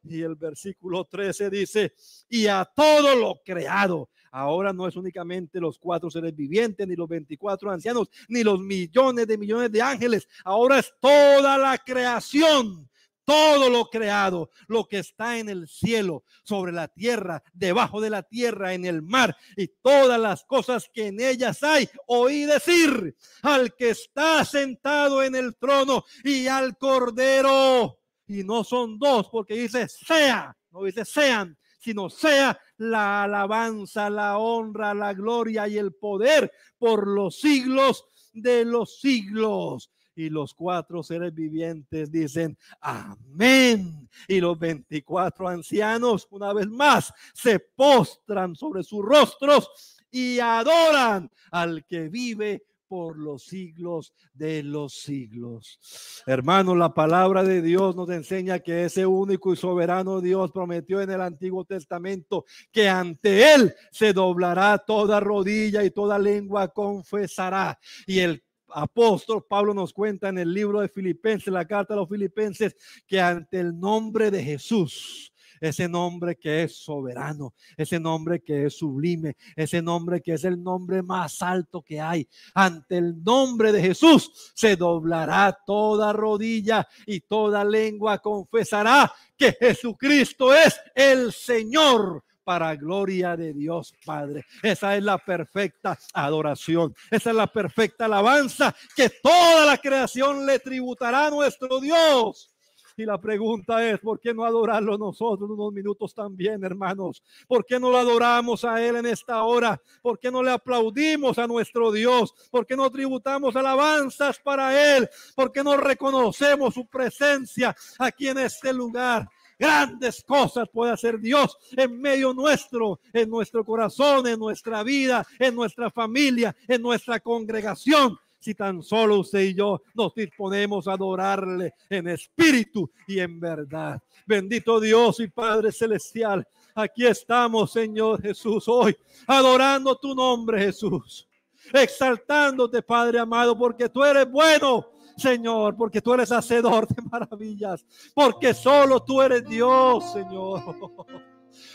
[0.04, 1.94] Y el versículo 13 dice,
[2.30, 4.10] y a todo lo creado.
[4.32, 9.28] Ahora no es únicamente los cuatro seres vivientes, ni los 24 ancianos, ni los millones
[9.28, 10.28] de millones de ángeles.
[10.44, 12.90] Ahora es toda la creación
[13.26, 18.24] todo lo creado, lo que está en el cielo, sobre la tierra, debajo de la
[18.24, 23.76] tierra, en el mar y todas las cosas que en ellas hay, oí decir al
[23.76, 28.03] que está sentado en el trono y al cordero.
[28.34, 34.40] Y no son dos, porque dice sea, no dice sean, sino sea la alabanza, la
[34.40, 41.04] honra, la gloria y el poder por los siglos de los siglos y los cuatro
[41.04, 44.10] seres vivientes dicen amén.
[44.28, 49.70] Y los 24 ancianos, una vez más, se postran sobre sus rostros
[50.10, 52.64] y adoran al que vive
[52.94, 56.22] por los siglos de los siglos.
[56.28, 61.10] Hermano, la palabra de Dios nos enseña que ese único y soberano Dios prometió en
[61.10, 67.80] el Antiguo Testamento que ante Él se doblará toda rodilla y toda lengua confesará.
[68.06, 72.10] Y el apóstol Pablo nos cuenta en el libro de Filipenses, la carta a los
[72.10, 72.76] Filipenses,
[73.08, 75.33] que ante el nombre de Jesús,
[75.64, 80.62] ese nombre que es soberano, ese nombre que es sublime, ese nombre que es el
[80.62, 82.28] nombre más alto que hay.
[82.54, 90.54] Ante el nombre de Jesús se doblará toda rodilla y toda lengua confesará que Jesucristo
[90.54, 94.46] es el Señor para gloria de Dios Padre.
[94.62, 96.94] Esa es la perfecta adoración.
[97.10, 102.53] Esa es la perfecta alabanza que toda la creación le tributará a nuestro Dios.
[102.96, 107.24] Y la pregunta es, ¿por qué no adorarlo nosotros unos minutos también, hermanos?
[107.48, 109.82] ¿Por qué no lo adoramos a Él en esta hora?
[110.02, 112.34] ¿Por qué no le aplaudimos a nuestro Dios?
[112.52, 115.10] ¿Por qué no tributamos alabanzas para Él?
[115.36, 119.28] ¿Por qué no reconocemos su presencia aquí en este lugar?
[119.58, 125.56] Grandes cosas puede hacer Dios en medio nuestro, en nuestro corazón, en nuestra vida, en
[125.56, 128.18] nuestra familia, en nuestra congregación.
[128.44, 134.04] Si tan solo usted y yo nos disponemos a adorarle en espíritu y en verdad.
[134.28, 136.46] Bendito Dios y Padre Celestial.
[136.76, 141.26] Aquí estamos, Señor Jesús, hoy adorando tu nombre, Jesús.
[141.72, 148.54] Exaltándote, Padre amado, porque tú eres bueno Señor, porque tú eres hacedor de maravillas, porque
[148.54, 150.76] solo tú eres Dios, Señor.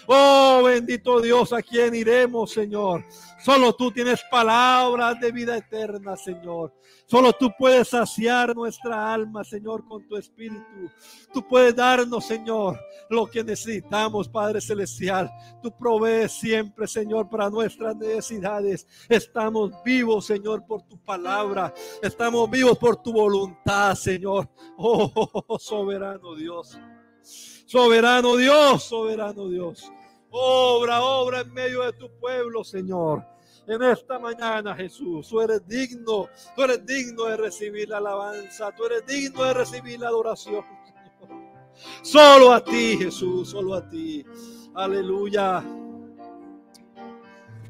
[0.06, 3.04] Oh, bendito Dios, a quien iremos, Señor.
[3.40, 6.74] Solo tú tienes palabras de vida eterna, Señor.
[7.06, 10.90] Solo tú puedes saciar nuestra alma, Señor, con tu espíritu.
[11.32, 15.30] Tú puedes darnos, Señor, lo que necesitamos, Padre Celestial.
[15.62, 18.86] Tú provees siempre, Señor, para nuestras necesidades.
[19.08, 21.72] Estamos vivos, Señor, por tu palabra.
[22.02, 24.50] Estamos vivos por tu voluntad, Señor.
[24.76, 26.78] Oh, soberano Dios.
[27.68, 29.92] Soberano Dios, soberano Dios.
[30.30, 33.22] Obra, obra en medio de tu pueblo, Señor.
[33.66, 38.86] En esta mañana, Jesús, tú eres digno, tú eres digno de recibir la alabanza, tú
[38.86, 40.64] eres digno de recibir la adoración,
[42.00, 44.24] Solo a ti, Jesús, solo a ti.
[44.74, 45.62] Aleluya.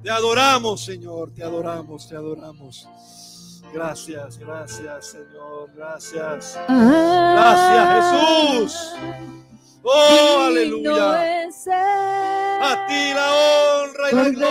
[0.00, 2.88] Te adoramos, Señor, te adoramos, te adoramos.
[3.74, 6.56] Gracias, gracias, Señor, gracias.
[6.68, 9.47] Gracias, Jesús.
[9.82, 11.48] Oh, aleluya.
[12.60, 14.46] A ti la honra y la gloria.